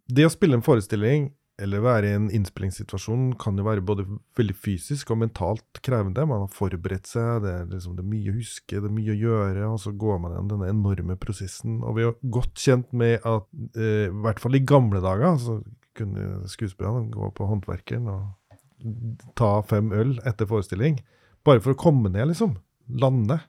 Det 0.07 0.27
å 0.27 0.33
spille 0.33 0.59
en 0.59 0.67
forestilling 0.67 1.31
eller 1.63 1.81
være 1.81 2.09
i 2.11 2.17
en 2.19 2.27
innspillingssituasjon 2.37 3.31
kan 3.41 3.57
jo 3.57 3.65
være 3.65 3.85
både 3.87 4.05
veldig 4.37 4.57
fysisk 4.61 5.11
og 5.13 5.23
mentalt 5.23 5.81
krevende. 5.85 6.27
Man 6.29 6.45
har 6.45 6.53
forberedt 6.53 7.09
seg, 7.09 7.47
det 7.47 7.53
er, 7.53 7.65
liksom, 7.71 7.95
det 7.97 8.05
er 8.05 8.11
mye 8.11 8.33
å 8.33 8.37
huske, 8.37 8.77
det 8.77 8.91
er 8.91 8.93
mye 8.93 9.15
å 9.15 9.17
gjøre, 9.23 9.71
og 9.71 9.81
så 9.81 9.95
går 9.97 10.21
man 10.21 10.35
gjennom 10.35 10.51
denne 10.53 10.69
enorme 10.75 11.17
prosessen. 11.21 11.79
Og 11.81 11.97
vi 11.97 12.05
er 12.05 12.19
godt 12.37 12.61
kjent 12.61 12.93
med 12.93 13.25
at 13.25 13.49
eh, 13.73 14.11
i 14.11 14.15
hvert 14.27 14.43
fall 14.43 14.59
i 14.59 14.65
gamle 14.69 15.01
dager 15.05 15.41
så 15.41 15.59
kunne 15.97 16.45
skuespillerne 16.53 17.09
gå 17.15 17.33
på 17.33 17.49
Håndverkeren 17.49 18.13
og 18.13 19.33
ta 19.39 19.55
fem 19.65 19.89
øl 19.97 20.19
etter 20.29 20.49
forestilling. 20.51 21.01
Bare 21.47 21.63
for 21.65 21.73
å 21.73 21.81
komme 21.81 22.13
ned, 22.13 22.35
liksom. 22.35 22.59
Lande. 23.01 23.41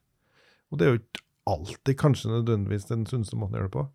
Og 0.72 0.80
det 0.80 0.86
er 0.86 0.94
jo 0.94 1.02
ikke 1.02 1.24
alltid 1.48 1.96
kanskje 2.00 2.34
nødvendigvis 2.34 2.90
den 2.90 3.06
sunneste 3.08 3.40
måten 3.40 3.56
å 3.56 3.62
gjøre 3.62 3.70
det 3.70 3.78
på. 3.78 3.86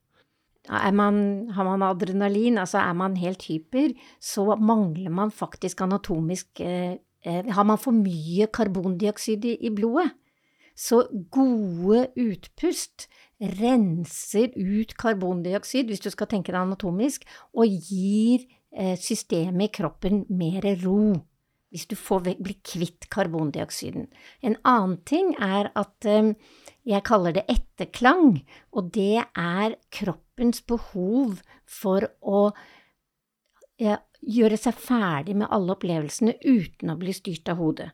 Man, 0.94 1.16
har 1.50 1.66
man 1.66 1.82
adrenalin, 1.82 2.60
altså 2.62 2.78
er 2.78 2.92
man 2.94 3.16
helt 3.18 3.42
hyper, 3.50 3.96
så 4.22 4.54
mangler 4.54 5.10
man 5.10 5.32
faktisk 5.34 5.82
anatomisk 5.82 6.60
eh, 6.62 7.00
eh, 7.26 7.48
Har 7.50 7.66
man 7.66 7.80
for 7.82 7.90
mye 7.90 8.46
karbondioksid 8.46 9.44
i, 9.44 9.56
i 9.66 9.72
blodet, 9.74 10.12
så 10.78 11.02
gode 11.34 12.06
utpust 12.16 13.08
renser 13.58 14.54
ut 14.54 14.94
karbondioksid, 14.96 15.90
hvis 15.90 16.00
du 16.00 16.10
skal 16.14 16.30
tenke 16.30 16.54
deg 16.54 16.62
anatomisk, 16.62 17.26
og 17.52 17.66
gir 17.66 18.46
eh, 18.70 18.94
systemet 18.96 19.66
i 19.66 19.74
kroppen 19.82 20.22
mer 20.30 20.70
ro 20.84 21.18
hvis 21.72 21.88
du 21.88 21.96
får 21.96 22.26
bli 22.44 22.54
kvitt 22.60 23.08
karbondioksiden. 23.12 24.06
En 24.44 24.58
annen 24.68 24.98
ting 25.08 25.32
er 25.40 25.70
at 25.78 26.08
um, 26.08 26.34
jeg 26.84 27.04
kaller 27.08 27.32
det 27.36 27.46
etterklang, 27.50 28.42
og 28.76 28.92
det 28.92 29.24
er 29.24 29.78
kroppens 29.94 30.60
behov 30.68 31.40
for 31.64 32.06
å 32.20 32.50
gjøre 33.82 34.58
seg 34.60 34.76
ferdig 34.78 35.34
med 35.40 35.50
alle 35.50 35.74
opplevelsene 35.74 36.36
uten 36.44 36.92
å 36.92 36.98
bli 37.00 37.14
styrt 37.16 37.48
av 37.50 37.58
hodet. 37.62 37.88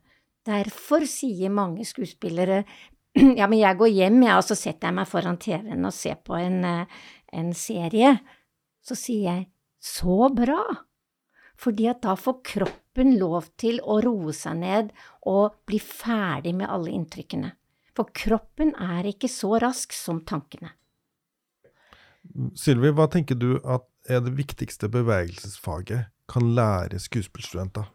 Derfor 0.49 1.07
sier 1.09 1.53
mange 1.53 1.87
skuespillere 1.89 2.65
ja, 3.39 3.47
men 3.47 3.61
jeg 3.61 3.79
går 3.79 3.95
hjem, 3.95 4.19
jeg, 4.27 4.35
og 4.35 4.45
så 4.45 4.59
setter 4.59 4.91
jeg 4.91 4.99
meg 4.99 5.09
foran 5.09 5.39
TV-en 5.41 5.89
og 5.89 5.95
ser 5.97 6.19
på 6.25 6.37
en, 6.37 6.59
eh, 6.67 7.01
en 7.39 7.55
serie. 7.57 8.19
Så 8.85 8.99
sier 8.99 9.31
jeg 9.31 9.49
så 9.79 10.29
bra! 10.35 10.61
fordi 11.59 11.89
at 11.91 12.03
da 12.05 12.15
får 12.19 12.39
kroppen 12.47 12.88
lov 13.07 13.51
til 13.61 13.79
å 13.85 14.01
roe 14.03 14.35
seg 14.35 14.59
ned 14.59 14.91
og 15.31 15.61
bli 15.69 15.79
ferdig 15.83 16.55
med 16.59 16.71
alle 16.71 16.95
inntrykkene. 16.97 17.53
For 17.95 18.11
kroppen 18.15 18.75
er 18.79 19.07
ikke 19.11 19.31
så 19.31 19.57
rask 19.63 19.95
som 19.95 20.21
tankene. 20.27 20.71
Sylvi, 22.59 22.91
hva 22.95 23.09
tenker 23.11 23.39
du 23.39 23.57
at 23.65 23.87
er 24.09 24.21
det 24.25 24.35
viktigste 24.37 24.91
bevegelsesfaget 24.93 26.11
kan 26.29 26.53
lære 26.55 27.01
skuespillstudenter? 27.01 27.89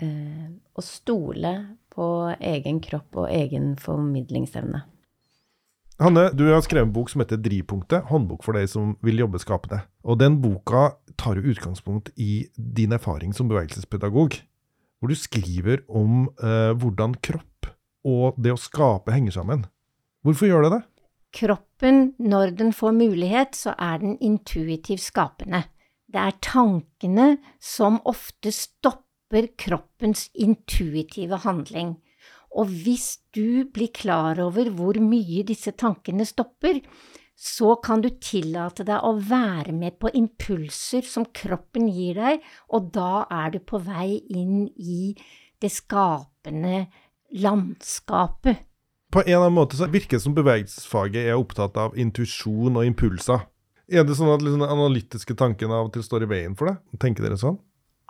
Eh, 0.00 0.48
å 0.50 0.84
stole 0.84 1.52
på 1.92 2.06
egen 2.38 2.80
kropp 2.84 3.22
og 3.24 3.32
egen 3.32 3.74
formidlingsevne. 3.80 4.84
Hanne, 6.00 6.30
du 6.32 6.46
har 6.48 6.62
skrevet 6.64 6.86
en 6.88 6.92
bok 6.94 7.10
som 7.12 7.20
heter 7.20 7.36
Drivpunktet, 7.44 8.06
håndbok 8.08 8.46
for 8.46 8.56
deg 8.56 8.70
som 8.72 8.94
vil 9.04 9.20
jobbe 9.20 9.36
skapende. 9.42 9.82
Og 10.08 10.16
den 10.22 10.38
boka 10.40 10.94
tar 11.20 11.36
jo 11.36 11.52
utgangspunkt 11.52 12.08
i 12.16 12.46
din 12.56 12.96
erfaring 12.96 13.34
som 13.36 13.50
bevegelsespedagog, 13.50 14.38
hvor 14.96 15.12
du 15.12 15.16
skriver 15.18 15.82
om 15.92 16.30
eh, 16.40 16.72
hvordan 16.72 17.18
kropp 17.20 17.68
og 18.08 18.40
det 18.40 18.54
å 18.54 18.60
skape 18.60 19.12
henger 19.12 19.36
sammen. 19.36 19.66
Hvorfor 20.24 20.48
gjør 20.48 20.64
det 20.64 20.72
det? 20.78 20.80
Kroppen, 21.36 22.00
når 22.16 22.56
den 22.56 22.72
får 22.72 22.96
mulighet, 22.96 23.52
så 23.60 23.76
er 23.76 24.00
den 24.00 24.16
intuitivt 24.24 25.04
skapende. 25.04 25.66
Det 26.08 26.24
er 26.24 26.40
tankene 26.40 27.34
som 27.60 28.00
ofte 28.08 28.54
stopper 28.56 29.52
kroppens 29.60 30.30
intuitive 30.32 31.44
handling. 31.44 31.98
Og 32.58 32.70
hvis 32.84 33.20
du 33.34 33.66
blir 33.70 33.92
klar 33.94 34.40
over 34.42 34.72
hvor 34.74 34.98
mye 35.02 35.44
disse 35.46 35.72
tankene 35.78 36.26
stopper, 36.26 36.80
så 37.40 37.76
kan 37.80 38.02
du 38.04 38.10
tillate 38.20 38.84
deg 38.84 39.04
å 39.06 39.14
være 39.16 39.72
med 39.72 39.96
på 40.02 40.10
impulser 40.18 41.06
som 41.08 41.24
kroppen 41.32 41.86
gir 41.88 42.18
deg, 42.18 42.42
og 42.68 42.90
da 42.92 43.24
er 43.32 43.54
du 43.54 43.62
på 43.64 43.80
vei 43.80 44.18
inn 44.28 44.66
i 44.76 45.14
det 45.60 45.70
skapende 45.72 46.82
landskapet. 47.40 48.66
På 49.10 49.22
en 49.22 49.26
eller 49.26 49.46
annen 49.46 49.56
måte 49.56 49.78
så 49.78 49.88
virker 49.90 50.18
det 50.18 50.24
som 50.26 50.36
bevegelsesfaget 50.36 51.30
er 51.30 51.38
opptatt 51.38 51.78
av 51.80 51.96
intuisjon 51.98 52.76
og 52.76 52.86
impulser. 52.86 53.46
Er 53.90 54.04
det 54.06 54.14
sånn 54.18 54.30
at 54.30 54.44
liksom 54.44 54.62
den 54.62 54.70
analytiske 54.70 55.34
tanken 55.38 55.72
av 55.74 55.88
og 55.88 55.94
til 55.96 56.04
står 56.06 56.28
i 56.28 56.30
veien 56.30 56.52
for 56.58 56.70
det? 56.70 56.76
Tenker 57.02 57.26
dere 57.26 57.40
sånn? 57.40 57.56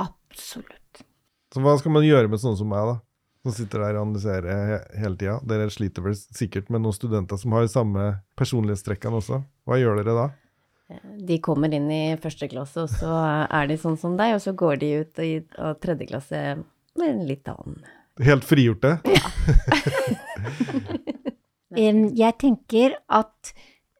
Absolutt. 0.02 1.04
Så 1.54 1.62
hva 1.64 1.78
skal 1.80 1.94
man 1.94 2.04
gjøre 2.04 2.28
med 2.28 2.42
sånne 2.42 2.60
som 2.60 2.68
meg, 2.68 2.90
da? 2.90 2.98
Som 3.40 3.54
sitter 3.56 3.80
der 3.86 3.96
og 3.96 4.02
analyserer 4.08 4.82
hele 5.00 5.16
tida. 5.16 5.38
Dere 5.48 5.70
sliter 5.72 6.04
vel 6.04 6.16
sikkert 6.18 6.68
med 6.68 6.82
noen 6.84 6.96
studenter 6.96 7.40
som 7.40 7.54
har 7.56 7.68
samme 7.72 8.06
personlighetstrekkene 8.36 9.20
også. 9.22 9.40
Hva 9.64 9.78
gjør 9.80 10.02
dere 10.02 10.16
da? 10.18 10.26
De 11.24 11.38
kommer 11.40 11.72
inn 11.72 11.86
i 11.94 12.02
første 12.20 12.48
klasse, 12.50 12.82
og 12.82 12.90
så 12.90 13.14
er 13.46 13.70
de 13.70 13.76
sånn 13.78 13.96
som 14.00 14.16
deg, 14.18 14.34
og 14.34 14.42
så 14.42 14.52
går 14.58 14.80
de 14.82 14.88
ut 15.04 15.20
i 15.22 15.30
tredje 15.80 16.08
klasse 16.10 16.40
med 16.98 17.06
en 17.06 17.24
litt 17.28 17.46
annen 17.48 17.78
Helt 18.20 18.44
frigjorte? 18.44 18.98
Em, 21.70 22.08
Jeg 22.18 22.34
tenker 22.42 22.96
at 23.06 23.52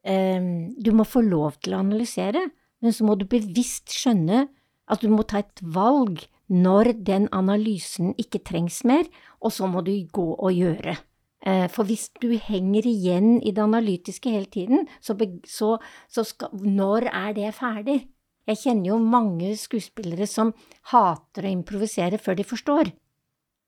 um, 0.03 0.75
du 0.75 0.91
må 0.91 1.05
få 1.07 1.21
lov 1.23 1.55
til 1.63 1.73
å 1.73 1.79
analysere, 1.79 2.41
men 2.83 2.91
så 2.91 3.05
må 3.07 3.15
du 3.15 3.23
bevisst 3.31 3.93
skjønne 3.95 4.49
at 4.91 4.99
du 4.99 5.07
må 5.13 5.23
ta 5.23 5.39
et 5.39 5.61
valg 5.63 6.25
når 6.51 6.91
den 7.07 7.29
analysen 7.31 8.11
ikke 8.19 8.43
trengs 8.43 8.83
mer, 8.83 9.07
og 9.39 9.53
så 9.55 9.69
må 9.71 9.83
du 9.87 9.93
gå 10.11 10.27
og 10.35 10.51
gjøre. 10.51 10.97
Eh, 11.41 11.67
For 11.71 11.87
hvis 11.87 12.09
du 12.21 12.35
henger 12.37 12.85
igjen 12.85 13.39
i 13.41 13.51
det 13.55 13.63
analytiske 13.63 14.29
hele 14.29 14.45
tiden, 14.51 14.87
så, 15.01 15.15
så, 15.47 15.77
så 16.11 16.25
skal, 16.27 16.51
når 16.53 17.07
er 17.09 17.33
det 17.33 17.53
ferdig? 17.55 18.01
Jeg 18.47 18.57
kjenner 18.57 18.91
jo 18.91 18.97
mange 18.99 19.55
skuespillere 19.55 20.27
som 20.27 20.51
hater 20.91 21.45
å 21.45 21.53
improvisere 21.55 22.19
før 22.19 22.37
de 22.37 22.45
forstår. 22.45 22.91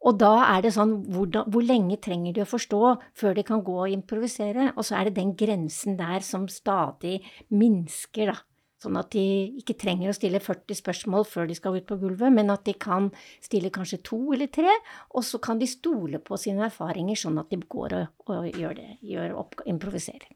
Og 0.04 0.18
da 0.20 0.34
er 0.52 0.66
det 0.66 0.74
sånn, 0.76 0.98
hvor, 1.16 1.30
hvor 1.48 1.64
lenge 1.64 1.96
trenger 2.04 2.34
de 2.36 2.44
å 2.44 2.50
forstå 2.50 2.82
før 3.16 3.38
de 3.38 3.46
kan 3.48 3.62
gå 3.64 3.76
og 3.86 3.94
improvisere? 3.94 4.74
Og 4.76 4.84
så 4.84 4.98
er 5.00 5.08
det 5.08 5.22
den 5.22 5.32
grensen 5.40 5.96
der 5.96 6.26
som 6.26 6.50
stadig 6.52 7.22
minsker, 7.48 8.34
da. 8.34 8.42
Sånn 8.84 9.00
at 9.00 9.14
de 9.16 9.24
ikke 9.62 9.78
trenger 9.80 10.12
å 10.12 10.16
stille 10.18 10.42
40 10.44 10.76
spørsmål 10.82 11.28
før 11.30 11.48
de 11.48 11.56
skal 11.56 11.78
ut 11.78 11.88
på 11.88 11.98
gulvet, 12.02 12.34
men 12.36 12.52
at 12.52 12.66
de 12.68 12.76
kan 12.76 13.08
stille 13.44 13.72
kanskje 13.72 14.02
to 14.04 14.20
eller 14.36 14.50
tre, 14.52 14.74
og 15.16 15.24
så 15.24 15.40
kan 15.44 15.62
de 15.62 15.70
stole 15.72 16.20
på 16.20 16.40
sine 16.42 16.66
erfaringer, 16.68 17.20
sånn 17.20 17.40
at 17.40 17.54
de 17.54 17.62
går 17.64 17.96
og, 18.02 18.26
og 18.28 18.50
gjør 18.52 18.76
det, 18.82 18.90
gjør 19.08 19.38
opp, 19.40 19.62
improviserer. 19.70 20.28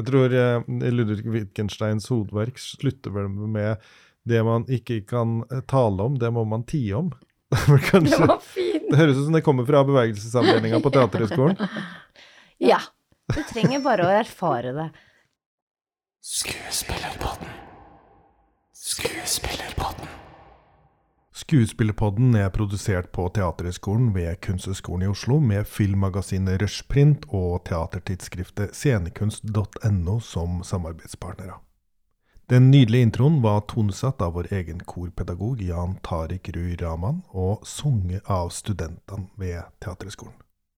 Jeg 0.00 0.08
tror 0.08 0.32
eh, 0.32 0.64
Ludvig 0.88 1.28
Wittgensteins 1.28 2.08
hovedverk 2.08 2.56
slutter 2.62 3.12
vel 3.12 3.28
med 3.28 3.84
det 4.24 4.40
man 4.46 4.64
ikke 4.72 5.02
kan 5.04 5.42
eh, 5.50 5.60
tale 5.68 6.08
om, 6.08 6.16
det 6.16 6.32
må 6.32 6.46
man 6.48 6.64
tie 6.68 6.96
om. 6.96 7.12
Det 7.52 8.16
var 8.16 8.38
fint! 8.40 8.86
det 8.88 8.96
høres 8.96 9.18
ut 9.18 9.26
som 9.26 9.36
det 9.36 9.42
kommer 9.44 9.66
fra 9.68 9.82
bevegelsesavdelinga 9.84 10.80
på 10.80 10.88
Teaterhøgskolen. 10.94 11.60
Ja. 12.64 12.80
Du 13.32 13.40
trenger 13.48 13.84
bare 13.84 14.08
å 14.08 14.14
erfare 14.22 14.72
det. 14.76 14.88
Skuespiller 16.22 16.72
Skuespillerpodden. 16.72 17.31
Skuespillerpodden 21.42 22.36
er 22.38 22.52
produsert 22.54 23.08
på 23.10 23.24
Teaterhøgskolen 23.34 24.12
ved 24.14 24.36
Kunsthøgskolen 24.44 25.02
i 25.02 25.10
Oslo 25.10 25.40
med 25.42 25.66
filmmagasinet 25.66 26.62
Rushprint 26.62 27.26
og 27.34 27.64
teatertidsskriftet 27.66 28.76
scenekunst.no 28.76 30.20
som 30.22 30.62
samarbeidspartnere. 30.62 31.58
Den 32.50 32.70
nydelige 32.70 33.08
introen 33.08 33.40
var 33.42 33.64
tonesatt 33.72 34.22
av 34.22 34.36
vår 34.36 34.52
egen 34.54 34.84
korpedagog 34.86 35.64
Jan 35.66 35.98
Tariq 36.06 36.52
Ruy 36.54 36.76
Rahman 36.78 37.24
og 37.32 37.66
sunget 37.66 38.22
av 38.30 38.54
studentene 38.54 39.26
ved 39.40 39.66
Teaterhøgskolen. 39.82 40.41